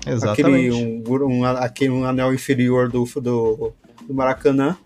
Exatamente. 0.07 0.69
Aquele 0.69 0.71
um, 0.71 1.03
um, 1.27 1.45
aquele 1.45 1.89
um 1.91 2.05
anel 2.05 2.33
inferior 2.33 2.89
do, 2.89 3.03
do, 3.03 3.73
do 4.07 4.13
Maracanã 4.13 4.77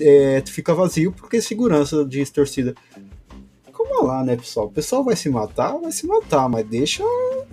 é, 0.00 0.40
fica 0.46 0.72
vazio 0.72 1.10
porque 1.10 1.42
segurança 1.42 2.04
de 2.04 2.24
torcida. 2.30 2.72
Como 3.72 4.06
lá, 4.06 4.22
né, 4.22 4.36
pessoal? 4.36 4.66
O 4.66 4.70
pessoal 4.70 5.02
vai 5.02 5.16
se 5.16 5.28
matar, 5.28 5.76
vai 5.76 5.90
se 5.90 6.06
matar, 6.06 6.48
mas 6.48 6.64
deixa 6.64 7.02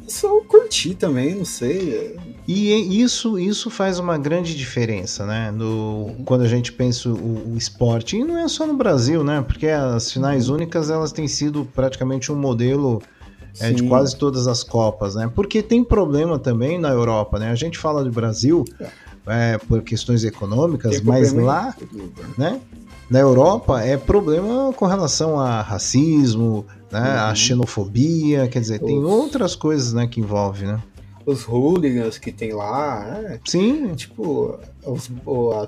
só 0.08 0.41
curtir 0.41 0.94
também, 0.94 1.34
não 1.34 1.46
sei. 1.46 2.15
E 2.47 3.01
isso, 3.01 3.39
isso 3.39 3.71
faz 3.71 3.97
uma 3.97 4.17
grande 4.17 4.55
diferença, 4.55 5.25
né? 5.25 5.49
No, 5.51 6.15
quando 6.25 6.41
a 6.41 6.47
gente 6.47 6.71
pensa 6.71 7.10
o, 7.10 7.53
o, 7.53 7.58
esporte. 7.58 8.17
E 8.17 8.23
não 8.23 8.38
é 8.38 8.47
só 8.47 8.67
no 8.67 8.75
Brasil, 8.75 9.23
né? 9.23 9.43
Porque 9.45 9.67
as 9.67 10.12
finais 10.12 10.47
uhum. 10.47 10.55
únicas 10.55 10.91
elas 10.91 11.12
têm 11.12 11.27
sido 11.27 11.67
praticamente 11.73 12.31
um 12.31 12.36
modelo 12.36 13.01
é, 13.60 13.71
de 13.71 13.84
quase 13.84 14.15
todas 14.15 14.47
as 14.47 14.63
Copas, 14.63 15.15
né? 15.15 15.31
Porque 15.34 15.63
tem 15.63 15.84
problema 15.84 16.38
também 16.38 16.79
na 16.79 16.89
Europa, 16.89 17.39
né? 17.39 17.49
A 17.49 17.55
gente 17.55 17.79
fala 17.79 18.03
do 18.03 18.12
Brasil 18.12 18.63
é, 19.25 19.58
por 19.58 19.81
questões 19.81 20.23
econômicas, 20.23 21.01
mas 21.01 21.34
lá, 21.34 21.75
né? 22.38 22.62
Na 23.10 23.19
Europa 23.19 23.81
é 23.81 23.97
problema 23.97 24.73
com 24.73 24.86
relação 24.86 25.39
a 25.39 25.62
racismo, 25.62 26.63
né? 26.91 26.99
Uhum. 26.99 27.19
A 27.21 27.36
xenofobia, 27.36 28.47
quer 28.47 28.60
dizer, 28.60 28.79
tem 28.79 29.03
outras 29.03 29.55
coisas, 29.55 29.93
né, 29.93 30.05
que 30.05 30.19
envolve, 30.19 30.65
né? 30.65 30.79
Os 31.25 31.43
hooligans 31.47 32.17
que 32.17 32.31
tem 32.31 32.53
lá, 32.53 33.19
né? 33.21 33.39
Sim. 33.45 33.93
Tipo, 33.95 34.59
os, 34.85 35.09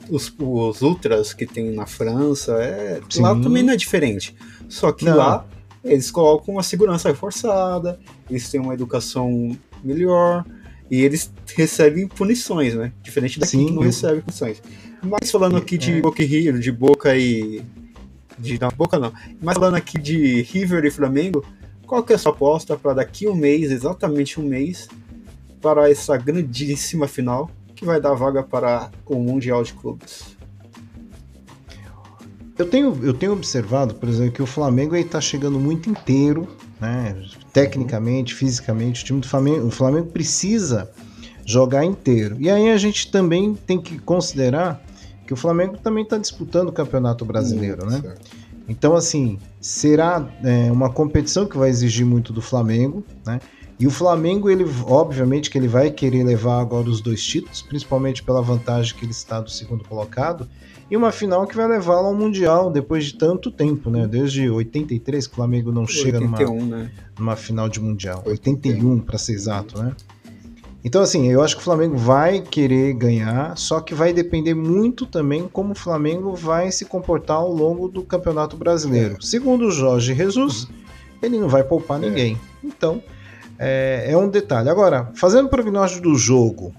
os, 0.10 0.34
os 0.38 0.82
ultras 0.82 1.34
que 1.34 1.46
tem 1.46 1.72
na 1.72 1.86
França, 1.86 2.54
é, 2.62 3.02
lá 3.18 3.34
também 3.40 3.64
não 3.64 3.74
é 3.74 3.76
diferente. 3.76 4.36
Só 4.70 4.92
que 4.92 5.06
não. 5.06 5.18
lá 5.18 5.48
eles 5.84 6.12
colocam 6.12 6.56
uma 6.56 6.64
segurança 6.64 7.10
reforçada, 7.10 8.00
eles 8.30 8.50
têm 8.50 8.60
uma 8.60 8.74
educação 8.74 9.58
melhor 9.84 10.46
e 10.90 11.02
eles 11.02 11.32
recebem 11.56 12.08
punições, 12.08 12.74
né? 12.76 12.92
Diferente 13.02 13.40
daqui 13.40 13.52
Sim, 13.52 13.68
que 13.68 13.72
não 13.74 13.82
recebe 13.82 14.22
punições. 14.22 14.62
Mas 15.02 15.32
falando 15.32 15.58
aqui 15.58 15.78
de 15.78 15.94
é. 15.94 16.02
Boca 16.02 16.22
e 16.22 16.26
Rio, 16.26 16.60
de 16.60 16.72
Boca 16.72 17.16
e. 17.16 17.64
De, 18.38 18.60
não, 18.60 18.70
Boca 18.70 19.00
não. 19.00 19.12
Mas 19.42 19.56
falando 19.56 19.76
aqui 19.76 20.00
de 20.00 20.42
River 20.44 20.86
e 20.86 20.92
Flamengo, 20.92 21.44
qual 21.86 22.04
que 22.04 22.14
é 22.14 22.16
a 22.16 22.20
sua 22.20 22.32
aposta 22.32 22.78
para 22.78 22.94
daqui 22.94 23.28
um 23.28 23.36
mês, 23.36 23.72
exatamente 23.72 24.40
um 24.40 24.44
mês, 24.44 24.88
para 25.68 25.92
essa 25.92 26.16
grandíssima 26.16 27.10
final 27.10 27.52
que 27.76 27.84
vai 27.84 28.00
dar 28.00 28.14
vaga 28.14 28.42
para 28.42 28.90
o 29.06 29.16
Mundial 29.16 29.62
de 29.64 29.74
Clubes? 29.74 30.38
Eu 32.58 32.70
tenho, 32.70 32.98
eu 33.04 33.14
tenho 33.14 33.34
observado, 33.34 33.94
por 33.96 34.08
exemplo, 34.08 34.32
que 34.32 34.42
o 34.42 34.46
Flamengo 34.46 34.96
está 34.96 35.20
chegando 35.20 35.60
muito 35.60 35.90
inteiro, 35.90 36.48
né? 36.80 37.22
tecnicamente, 37.52 38.34
fisicamente. 38.34 39.04
O 39.04 39.06
time 39.06 39.20
do 39.20 39.28
Flamengo, 39.28 39.68
o 39.68 39.70
Flamengo 39.70 40.08
precisa 40.08 40.90
jogar 41.46 41.84
inteiro. 41.84 42.38
E 42.40 42.50
aí 42.50 42.72
a 42.72 42.78
gente 42.78 43.12
também 43.12 43.54
tem 43.54 43.80
que 43.80 44.00
considerar 44.00 44.82
que 45.28 45.34
o 45.34 45.36
Flamengo 45.36 45.78
também 45.78 46.06
está 46.06 46.18
disputando 46.18 46.70
o 46.70 46.72
Campeonato 46.72 47.26
Brasileiro, 47.26 47.86
hum, 47.86 47.90
né? 47.90 48.02
Certo. 48.02 48.32
Então, 48.70 48.96
assim, 48.96 49.38
será 49.60 50.26
é, 50.44 50.72
uma 50.72 50.90
competição 50.90 51.46
que 51.46 51.58
vai 51.58 51.70
exigir 51.70 52.06
muito 52.06 52.32
do 52.32 52.42
Flamengo, 52.42 53.04
né? 53.26 53.42
E 53.80 53.86
o 53.86 53.92
Flamengo, 53.92 54.50
ele, 54.50 54.66
obviamente, 54.86 55.50
que 55.50 55.58
ele 55.58 55.68
vai 55.68 55.92
querer 55.92 56.24
levar 56.24 56.60
agora 56.60 56.90
os 56.90 57.00
dois 57.00 57.24
títulos, 57.24 57.62
principalmente 57.62 58.24
pela 58.24 58.42
vantagem 58.42 58.96
que 58.96 59.06
ele 59.06 59.12
está 59.12 59.40
do 59.40 59.52
segundo 59.52 59.84
colocado 59.84 60.48
e 60.90 60.96
uma 60.96 61.12
final 61.12 61.46
que 61.46 61.56
vai 61.56 61.68
levá-lo 61.68 62.08
ao 62.08 62.16
Mundial 62.16 62.72
depois 62.72 63.06
de 63.06 63.16
tanto 63.16 63.52
tempo, 63.52 63.90
né? 63.90 64.08
Desde 64.08 64.50
83 64.50 65.28
que 65.28 65.34
o 65.34 65.36
Flamengo 65.36 65.72
não 65.72 65.82
81, 65.82 66.04
chega 66.04 66.20
numa, 66.20 66.78
né? 66.78 66.92
numa 67.20 67.36
final 67.36 67.68
de 67.68 67.82
Mundial. 67.82 68.24
81, 68.26 69.00
para 69.00 69.18
ser 69.18 69.34
exato, 69.34 69.82
né? 69.82 69.94
Então, 70.84 71.02
assim, 71.02 71.28
eu 71.30 71.44
acho 71.44 71.56
que 71.56 71.62
o 71.62 71.66
Flamengo 71.66 71.98
vai 71.98 72.40
querer 72.40 72.94
ganhar, 72.94 73.58
só 73.58 73.82
que 73.82 73.94
vai 73.94 74.14
depender 74.14 74.54
muito 74.54 75.06
também 75.06 75.50
como 75.52 75.74
o 75.74 75.76
Flamengo 75.76 76.34
vai 76.34 76.72
se 76.72 76.86
comportar 76.86 77.38
ao 77.38 77.52
longo 77.52 77.90
do 77.90 78.04
Campeonato 78.04 78.56
Brasileiro. 78.56 79.18
É. 79.20 79.22
Segundo 79.22 79.66
o 79.66 79.72
Jorge 79.72 80.16
Jesus, 80.16 80.70
ele 81.22 81.38
não 81.38 81.50
vai 81.50 81.64
poupar 81.64 82.02
é. 82.02 82.08
ninguém. 82.08 82.40
Então, 82.64 83.04
é, 83.58 84.08
é, 84.12 84.18
um 84.18 84.30
detalhe. 84.30 84.70
Agora, 84.70 85.12
fazendo 85.16 85.48
o 85.48 85.50
prognóstico 85.50 86.04
do 86.04 86.16
jogo 86.16 86.74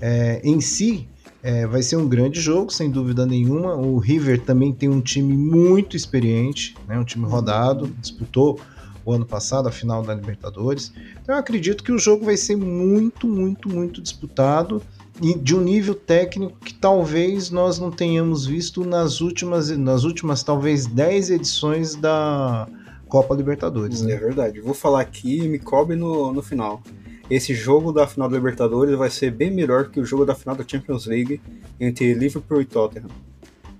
é, 0.00 0.40
em 0.44 0.60
si, 0.60 1.08
é, 1.42 1.66
vai 1.66 1.82
ser 1.82 1.96
um 1.96 2.08
grande 2.08 2.40
jogo, 2.40 2.72
sem 2.72 2.90
dúvida 2.90 3.24
nenhuma. 3.24 3.74
O 3.74 3.98
River 3.98 4.40
também 4.40 4.72
tem 4.72 4.88
um 4.88 5.00
time 5.00 5.36
muito 5.36 5.96
experiente, 5.96 6.74
né, 6.86 6.98
um 6.98 7.04
time 7.04 7.24
rodado, 7.24 7.86
disputou 8.00 8.60
o 9.04 9.12
ano 9.12 9.24
passado 9.24 9.68
a 9.68 9.72
final 9.72 10.02
da 10.02 10.14
Libertadores. 10.14 10.92
Então 11.22 11.34
eu 11.34 11.38
acredito 11.38 11.82
que 11.82 11.92
o 11.92 11.98
jogo 11.98 12.26
vai 12.26 12.36
ser 12.36 12.56
muito, 12.56 13.26
muito, 13.26 13.68
muito 13.68 14.02
disputado 14.02 14.82
e 15.20 15.36
de 15.36 15.56
um 15.56 15.60
nível 15.60 15.94
técnico 15.94 16.58
que 16.60 16.74
talvez 16.74 17.50
nós 17.50 17.78
não 17.78 17.90
tenhamos 17.90 18.46
visto 18.46 18.84
nas 18.84 19.20
últimas, 19.20 19.70
nas 19.70 20.04
últimas 20.04 20.42
talvez 20.42 20.86
10 20.86 21.30
edições 21.30 21.94
da 21.94 22.68
Copa 23.08 23.34
Libertadores. 23.34 24.02
Né? 24.02 24.12
É 24.12 24.16
verdade. 24.16 24.60
Vou 24.60 24.74
falar 24.74 25.00
aqui 25.00 25.38
e 25.38 25.48
me 25.48 25.58
cobre 25.58 25.96
no, 25.96 26.32
no 26.32 26.42
final 26.42 26.82
esse 27.30 27.54
jogo 27.54 27.92
da 27.92 28.06
final 28.06 28.28
da 28.28 28.36
Libertadores 28.36 28.96
vai 28.96 29.10
ser 29.10 29.30
bem 29.30 29.50
melhor 29.50 29.90
que 29.90 30.00
o 30.00 30.04
jogo 30.04 30.24
da 30.24 30.34
final 30.34 30.56
da 30.56 30.64
Champions 30.66 31.06
League 31.06 31.40
entre 31.78 32.14
Liverpool 32.14 32.62
e 32.62 32.64
Tottenham. 32.64 33.08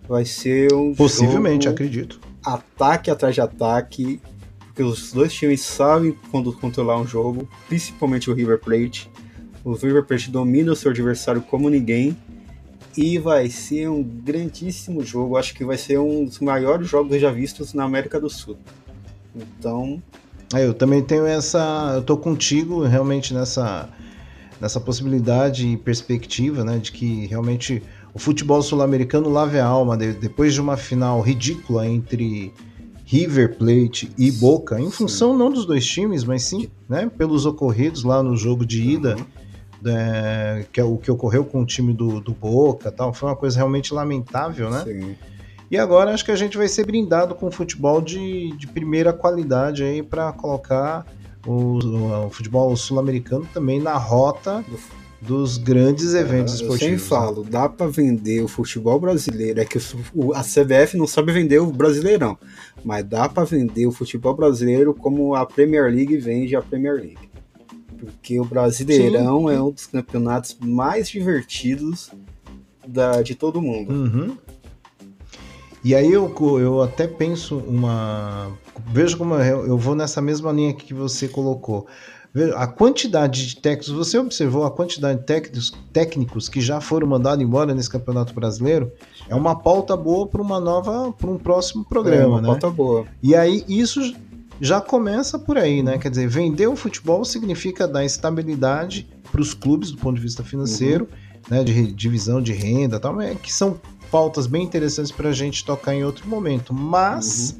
Vai 0.07 0.25
ser 0.25 0.73
um 0.75 0.95
Possivelmente, 0.95 1.65
jogo, 1.65 1.75
acredito. 1.75 2.21
Ataque 2.45 3.11
atrás 3.11 3.35
de 3.35 3.41
ataque, 3.41 4.21
porque 4.67 4.83
os 4.83 5.13
dois 5.13 5.33
times 5.33 5.63
sabem 5.63 6.17
quando 6.31 6.53
controlar 6.53 6.99
um 6.99 7.07
jogo, 7.07 7.49
principalmente 7.69 8.31
o 8.31 8.35
River 8.35 8.59
Plate. 8.59 9.11
O 9.65 9.73
River 9.73 10.05
Plate 10.05 10.31
domina 10.31 10.73
o 10.73 10.77
seu 10.77 10.91
adversário 10.91 11.41
como 11.43 11.71
ninguém 11.71 12.17
e 12.97 13.19
vai 13.19 13.49
ser 13.49 13.89
um 13.89 14.03
grandíssimo 14.03 15.03
jogo. 15.03 15.37
Acho 15.37 15.55
que 15.55 15.65
vai 15.65 15.79
ser 15.79 15.99
um 15.99 16.25
dos 16.25 16.39
maiores 16.41 16.89
jogos 16.89 17.19
já 17.19 17.31
vistos 17.31 17.73
na 17.73 17.85
América 17.85 18.21
do 18.21 18.29
Sul. 18.29 18.59
Então, 19.35 20.03
é, 20.55 20.65
eu 20.65 20.73
também 20.73 21.03
tenho 21.03 21.27
essa. 21.27 21.93
Eu 21.97 22.03
tô 22.03 22.17
contigo 22.17 22.83
realmente 22.85 23.35
nessa, 23.35 23.89
nessa 24.61 24.81
possibilidade 24.81 25.67
e 25.69 25.77
perspectiva, 25.77 26.65
né? 26.65 26.79
De 26.79 26.91
que 26.91 27.27
realmente 27.27 27.83
o 28.15 28.19
futebol 28.19 28.63
sul-americano 28.63 29.29
lave 29.29 29.59
a 29.59 29.67
alma 29.67 29.97
de, 29.97 30.13
depois 30.13 30.55
de 30.55 30.61
uma 30.61 30.77
final 30.77 31.21
ridícula 31.21 31.87
entre 31.87 32.53
River 33.05 33.57
Plate 33.57 34.11
e 34.17 34.31
Boca, 34.33 34.81
em 34.81 34.91
função 34.91 35.33
sim. 35.33 35.39
não 35.39 35.53
dos 35.53 35.67
dois 35.67 35.87
times, 35.87 36.25
mas 36.25 36.45
sim 36.45 36.69
né, 36.89 37.11
pelos 37.17 37.45
ocorridos 37.45 38.03
lá 38.03 38.23
no 38.23 38.37
jogo 38.37 38.65
de 38.65 38.83
ida. 38.83 39.17
Uhum. 39.17 39.25
É, 39.87 40.67
que 40.73 40.81
é 40.81 40.85
o 40.85 40.97
que 40.97 41.09
ocorreu 41.09 41.45
com 41.45 41.63
o 41.63 41.65
time 41.65 41.95
do, 41.95 42.21
do 42.21 42.33
Boca 42.33 42.91
tal, 42.91 43.15
foi 43.15 43.29
uma 43.29 43.37
coisa 43.37 43.59
realmente 43.59 43.95
lamentável, 43.95 44.69
né? 44.71 44.83
Sim. 44.83 45.15
E 45.71 45.77
agora 45.77 46.13
acho 46.13 46.25
que 46.25 46.31
a 46.31 46.37
gente 46.37 46.57
vai 46.57 46.69
ser 46.69 46.87
brindado 46.87 47.35
com 47.35 47.51
futebol 47.51 48.01
de, 48.01 48.57
de 48.57 48.67
primeira 48.67 49.13
qualidade 49.13 49.83
aí 49.83 50.03
para 50.03 50.33
colocar 50.33 51.07
o, 51.47 51.79
o 52.27 52.31
futebol 52.31 52.75
sul-americano 52.77 53.47
também 53.53 53.81
na 53.81 53.97
rota 53.97 54.65
dos 55.21 55.59
grandes 55.59 56.15
eventos 56.15 56.55
eu 56.55 56.61
esportivos. 56.61 56.83
Eu 56.83 56.99
sempre 56.99 56.99
falo, 56.99 57.45
dá 57.45 57.69
para 57.69 57.87
vender 57.89 58.43
o 58.43 58.49
futebol 58.49 58.99
brasileiro, 59.01 59.61
é 59.61 59.65
que 59.65 59.79
o, 60.15 60.33
a 60.33 60.43
CBF 60.43 60.97
não 60.97 61.07
sabe 61.07 61.33
vender 61.33 61.59
o 61.59 61.67
Brasileirão, 61.67 62.39
mas 62.85 63.05
dá 63.05 63.29
para 63.29 63.45
vender 63.45 63.87
o 63.87 63.93
futebol 63.93 64.35
brasileiro 64.35 64.95
como 64.95 65.35
a 65.35 65.45
Premier 65.45 65.85
League 65.93 66.17
vende 66.19 66.55
a 66.55 66.63
Premier 66.63 66.95
League. 66.95 67.29
Porque 67.99 68.39
o 68.39 68.45
Brasileirão 68.45 69.49
Sim. 69.49 69.55
é 69.55 69.61
um 69.61 69.71
dos 69.73 69.87
campeonatos 69.87 70.57
mais 70.61 71.09
divertidos 71.09 72.13
da, 72.87 73.23
de 73.23 73.35
todo 73.35 73.61
mundo. 73.61 73.93
Uhum. 73.93 74.37
E 75.89 75.95
aí 75.95 76.13
eu, 76.13 76.31
eu 76.61 76.83
até 76.83 77.07
penso 77.07 77.57
uma. 77.67 78.53
Veja 78.93 79.17
como 79.17 79.37
eu, 79.37 79.69
eu 79.69 79.79
vou 79.79 79.95
nessa 79.95 80.21
mesma 80.21 80.53
linha 80.53 80.75
que 80.75 80.93
você 80.93 81.27
colocou. 81.27 81.87
A 82.57 82.67
quantidade 82.67 83.47
de 83.47 83.57
técnicos, 83.57 83.89
você 83.89 84.19
observou 84.19 84.65
a 84.65 84.71
quantidade 84.71 85.21
de 85.21 85.25
técnicos, 85.25 85.73
técnicos 85.91 86.47
que 86.47 86.61
já 86.61 86.79
foram 86.79 87.07
mandados 87.07 87.43
embora 87.43 87.75
nesse 87.75 87.89
Campeonato 87.89 88.35
Brasileiro? 88.35 88.93
É 89.31 89.35
uma 89.35 89.59
pauta 89.59 89.97
boa 89.97 90.27
para 90.27 90.43
uma 90.43 90.61
nova, 90.61 91.11
para 91.11 91.31
um 91.31 91.39
próximo 91.39 91.87
programa, 91.87 92.23
é 92.23 92.27
uma 92.27 92.43
né? 92.43 92.49
pauta 92.49 92.69
boa. 92.69 93.07
E 93.23 93.35
aí 93.35 93.65
isso 93.67 94.15
já 94.61 94.83
começa 94.83 95.39
por 95.39 95.57
aí, 95.57 95.83
né? 95.83 95.97
Quer 95.97 96.11
dizer, 96.11 96.29
vender 96.29 96.67
o 96.67 96.77
futebol 96.77 97.25
significa 97.25 97.89
dar 97.89 98.05
estabilidade 98.05 99.09
para 99.33 99.41
os 99.41 99.55
clubes 99.55 99.91
do 99.91 99.97
ponto 99.97 100.17
de 100.17 100.21
vista 100.21 100.45
financeiro, 100.45 101.09
uhum. 101.51 101.57
né? 101.57 101.65
De 101.65 101.91
divisão 101.95 102.43
de 102.43 102.53
renda, 102.53 103.01
tal, 103.01 103.17
que 103.43 103.51
são 103.51 103.81
pautas 104.11 104.47
bem 104.47 104.65
interessantes 104.65 105.13
para 105.13 105.29
a 105.29 105.33
gente 105.33 105.65
tocar 105.65 105.95
em 105.95 106.05
outro 106.05 106.29
momento. 106.29 106.73
Mas 106.73 107.51
uhum. 107.51 107.59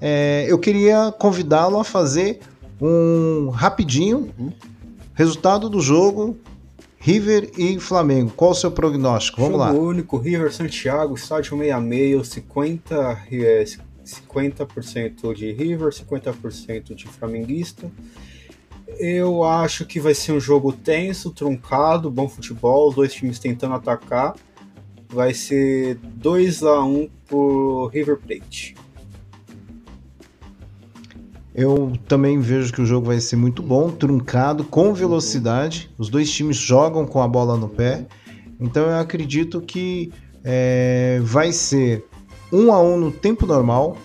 é, 0.00 0.46
eu 0.48 0.58
queria 0.58 1.12
convidá-lo 1.18 1.78
a 1.78 1.84
fazer 1.84 2.40
um 2.80 3.50
rapidinho 3.50 4.32
uhum. 4.38 4.52
resultado 5.14 5.68
do 5.68 5.80
jogo 5.80 6.36
River 6.98 7.50
e 7.58 7.78
Flamengo. 7.78 8.32
Qual 8.34 8.52
o 8.52 8.54
seu 8.54 8.70
prognóstico? 8.70 9.40
Vamos 9.42 9.58
jogo 9.58 9.64
lá. 9.64 9.72
único, 9.72 10.16
River 10.16 10.50
Santiago, 10.50 11.14
estádio 11.14 11.54
meia 11.54 11.78
meio, 11.78 12.24
50, 12.24 13.24
é, 13.30 13.64
50% 14.04 15.34
de 15.34 15.52
River, 15.52 15.90
50% 15.90 16.94
de 16.94 17.06
flamenguista. 17.06 17.90
Eu 18.98 19.44
acho 19.44 19.84
que 19.84 20.00
vai 20.00 20.14
ser 20.14 20.32
um 20.32 20.40
jogo 20.40 20.72
tenso, 20.72 21.30
truncado, 21.30 22.10
bom 22.10 22.26
futebol, 22.26 22.88
os 22.88 22.94
dois 22.94 23.12
times 23.12 23.38
tentando 23.38 23.74
atacar. 23.74 24.34
Vai 25.08 25.34
ser 25.34 25.96
2 25.96 26.62
a 26.62 26.82
1 26.82 27.08
pro 27.26 27.90
River 27.92 28.18
Plate. 28.18 28.74
Eu 31.54 31.92
também 32.08 32.40
vejo 32.40 32.72
que 32.72 32.82
o 32.82 32.86
jogo 32.86 33.06
vai 33.06 33.20
ser 33.20 33.36
muito 33.36 33.62
bom, 33.62 33.90
truncado, 33.90 34.64
com 34.64 34.92
velocidade. 34.92 35.88
Os 35.96 36.08
dois 36.08 36.30
times 36.32 36.56
jogam 36.56 37.06
com 37.06 37.22
a 37.22 37.28
bola 37.28 37.56
no 37.56 37.68
pé. 37.68 38.06
Então 38.58 38.86
eu 38.86 38.98
acredito 38.98 39.60
que 39.60 40.12
é, 40.42 41.20
vai 41.22 41.52
ser 41.52 42.04
um 42.52 42.72
a 42.72 42.82
um 42.82 42.98
no 42.98 43.12
tempo 43.12 43.46
normal 43.46 43.96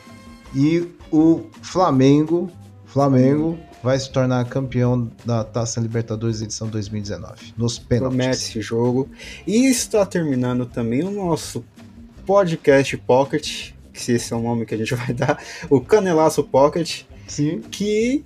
e 0.56 0.88
o 1.12 1.42
Flamengo, 1.62 2.52
Flamengo 2.86 3.58
vai 3.84 3.98
se 4.00 4.12
tornar 4.12 4.46
campeão 4.46 5.10
da 5.26 5.44
Taça 5.44 5.80
Libertadores 5.80 6.42
edição 6.42 6.68
2019 6.68 7.54
nos 7.58 7.80
pênaltis. 7.80 8.18
Promete 8.18 8.38
esse 8.38 8.62
jogo. 8.62 9.10
E 9.48 9.68
está 9.68 10.06
terminando 10.06 10.66
também 10.66 11.04
o 11.04 11.12
nosso 11.12 11.64
podcast 12.26 12.96
Pocket, 12.98 13.72
que 13.92 14.12
esse 14.12 14.34
é 14.34 14.36
o 14.36 14.42
nome 14.42 14.66
que 14.66 14.76
a 14.76 14.78
gente 14.78 14.94
vai 14.96 15.14
dar, 15.14 15.42
o 15.70 15.80
Canelaço 15.82 16.44
Pocket. 16.44 17.04
Sim. 17.28 17.62
Que. 17.72 18.24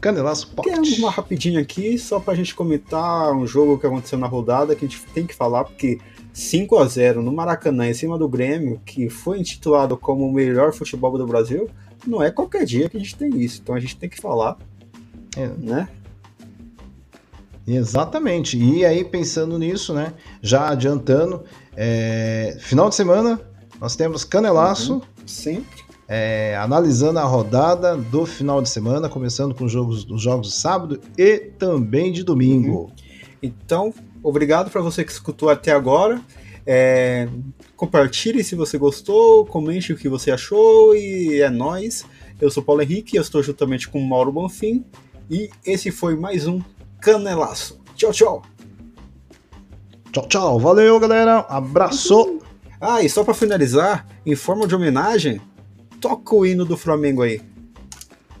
Canelaço 0.00 0.48
Pocket. 0.48 0.80
Que 0.82 1.00
uma 1.00 1.10
rapidinha 1.10 1.60
aqui, 1.60 1.98
só 1.98 2.18
pra 2.18 2.34
gente 2.34 2.54
comentar 2.54 3.32
um 3.32 3.46
jogo 3.46 3.78
que 3.78 3.86
aconteceu 3.86 4.18
na 4.18 4.26
rodada, 4.26 4.74
que 4.74 4.84
a 4.84 4.88
gente 4.88 5.02
tem 5.12 5.26
que 5.26 5.34
falar, 5.34 5.64
porque 5.64 5.98
5 6.32 6.78
a 6.78 6.86
0 6.86 7.22
no 7.22 7.32
Maracanã 7.32 7.88
em 7.88 7.94
cima 7.94 8.16
do 8.16 8.28
Grêmio, 8.28 8.80
que 8.84 9.10
foi 9.10 9.38
intitulado 9.38 9.96
como 9.96 10.26
o 10.26 10.32
melhor 10.32 10.72
futebol 10.72 11.18
do 11.18 11.26
Brasil, 11.26 11.68
não 12.06 12.22
é 12.22 12.30
qualquer 12.30 12.64
dia 12.64 12.88
que 12.88 12.96
a 12.96 13.00
gente 13.00 13.16
tem 13.16 13.28
isso. 13.40 13.60
Então 13.62 13.74
a 13.74 13.80
gente 13.80 13.96
tem 13.96 14.08
que 14.08 14.20
falar. 14.20 14.56
É. 15.36 15.48
Né? 15.58 15.88
Exatamente. 17.66 18.58
E 18.58 18.84
aí, 18.84 19.04
pensando 19.04 19.58
nisso, 19.58 19.94
né? 19.94 20.14
Já 20.42 20.68
adiantando, 20.68 21.44
é... 21.76 22.56
final 22.60 22.88
de 22.88 22.94
semana 22.94 23.40
nós 23.80 23.96
temos 23.96 24.24
Canelaço. 24.24 24.94
Uhum. 24.94 25.02
Sempre 25.26 25.90
é, 26.12 26.56
analisando 26.56 27.20
a 27.20 27.24
rodada 27.24 27.96
do 27.96 28.26
final 28.26 28.60
de 28.60 28.68
semana, 28.68 29.08
começando 29.08 29.54
com 29.54 29.66
os 29.66 29.70
jogos, 29.70 30.04
os 30.10 30.20
jogos 30.20 30.48
de 30.48 30.54
sábado 30.54 31.00
e 31.16 31.38
também 31.56 32.10
de 32.10 32.24
domingo. 32.24 32.90
Então, 33.40 33.94
obrigado 34.20 34.72
para 34.72 34.80
você 34.80 35.04
que 35.04 35.12
escutou 35.12 35.48
até 35.48 35.70
agora. 35.70 36.20
É, 36.66 37.28
compartilhe 37.76 38.42
se 38.42 38.56
você 38.56 38.76
gostou, 38.76 39.46
comente 39.46 39.92
o 39.92 39.96
que 39.96 40.08
você 40.08 40.32
achou 40.32 40.96
e 40.96 41.40
é 41.40 41.48
nós. 41.48 42.04
Eu 42.40 42.50
sou 42.50 42.60
Paulo 42.60 42.82
Henrique, 42.82 43.16
eu 43.16 43.22
estou 43.22 43.40
juntamente 43.40 43.88
com 43.88 44.00
Mauro 44.00 44.32
Bonfim 44.32 44.84
e 45.30 45.48
esse 45.64 45.92
foi 45.92 46.16
mais 46.16 46.46
um 46.48 46.60
Canelaço. 47.00 47.80
Tchau, 47.94 48.12
tchau. 48.12 48.42
Tchau, 50.12 50.26
tchau. 50.26 50.58
Valeu, 50.58 50.98
galera. 50.98 51.46
Abraço. 51.48 52.40
Ah, 52.80 53.00
e 53.00 53.08
só 53.08 53.22
para 53.22 53.32
finalizar, 53.32 54.06
em 54.26 54.34
forma 54.34 54.66
de 54.66 54.74
homenagem, 54.74 55.40
toca 56.00 56.34
o 56.34 56.44
hino 56.44 56.64
do 56.64 56.76
Flamengo 56.76 57.22
aí. 57.22 57.40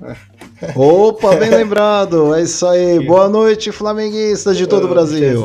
Opa, 0.74 1.36
bem 1.36 1.50
lembrado. 1.50 2.34
É 2.34 2.42
isso 2.42 2.66
aí. 2.66 2.98
Boa 3.06 3.28
noite, 3.28 3.70
flamenguistas 3.70 4.56
de 4.56 4.66
todo 4.66 4.86
o 4.86 4.88
Brasil. 4.88 5.44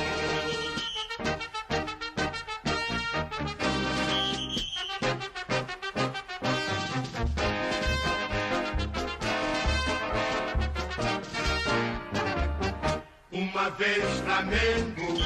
vez 13.77 14.03
Flamengo, 14.19 15.17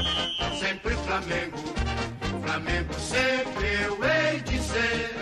sempre 0.60 0.96
Flamengo, 0.96 1.58
Flamengo 2.44 2.94
sempre 2.96 3.84
eu 3.84 3.98
hei 4.04 4.40
de 4.42 4.60
ser. 4.60 5.16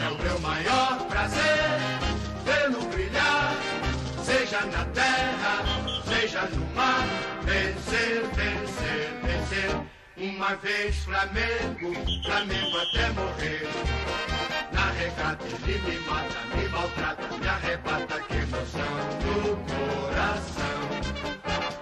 É 0.00 0.08
o 0.08 0.22
meu 0.22 0.38
maior 0.40 0.98
prazer 1.08 1.78
vê-lo 2.44 2.84
brilhar, 2.88 3.54
seja 4.24 4.60
na 4.66 4.84
terra, 4.86 5.64
seja 6.06 6.42
no 6.42 6.66
mar. 6.74 7.06
Vencer, 7.42 8.24
vencer, 8.34 9.10
vencer. 9.22 9.80
Uma 10.16 10.54
vez 10.56 10.96
Flamengo, 10.96 11.94
Flamengo 12.24 12.78
até 12.78 13.08
morrer 13.10 14.37
recado, 14.98 15.44
ele 15.64 15.78
me 15.78 15.98
mata, 16.00 16.56
me 16.56 16.68
maltrata, 16.68 17.36
me 17.36 17.48
arrebata, 17.48 18.20
que 18.22 18.34
emoção 18.34 18.94
no 19.24 19.56
coração. 19.70 20.78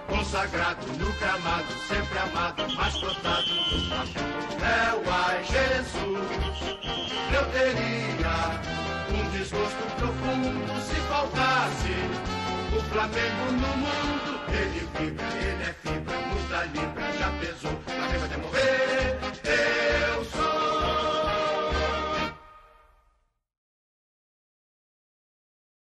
Consagrado 0.07 0.85
no 0.99 1.07
amado, 1.35 1.73
sempre 1.87 2.19
amado, 2.19 2.63
mas 2.75 2.97
plantado 2.97 3.49
no 3.49 3.97
é 4.63 4.93
o 4.93 5.03
ai 5.11 5.43
Jesus, 5.45 6.27
eu 7.33 7.45
teria 7.51 8.61
um 9.09 9.29
desgosto 9.31 9.83
profundo 9.97 10.81
se 10.81 10.95
faltasse 11.07 11.95
o 12.77 12.81
Flamengo 12.91 13.51
no 13.51 13.77
mundo. 13.77 14.37
Ele 14.49 14.79
é 14.79 14.99
vibra, 14.99 15.25
ele 15.25 15.63
é 15.63 15.75
fibra, 15.81 16.17
muita 16.17 16.63
libra, 16.65 17.13
já 17.17 17.31
pesou, 17.39 17.79
a 17.87 18.07
vida 18.07 18.27
de 18.27 18.37
morrer. 18.37 19.16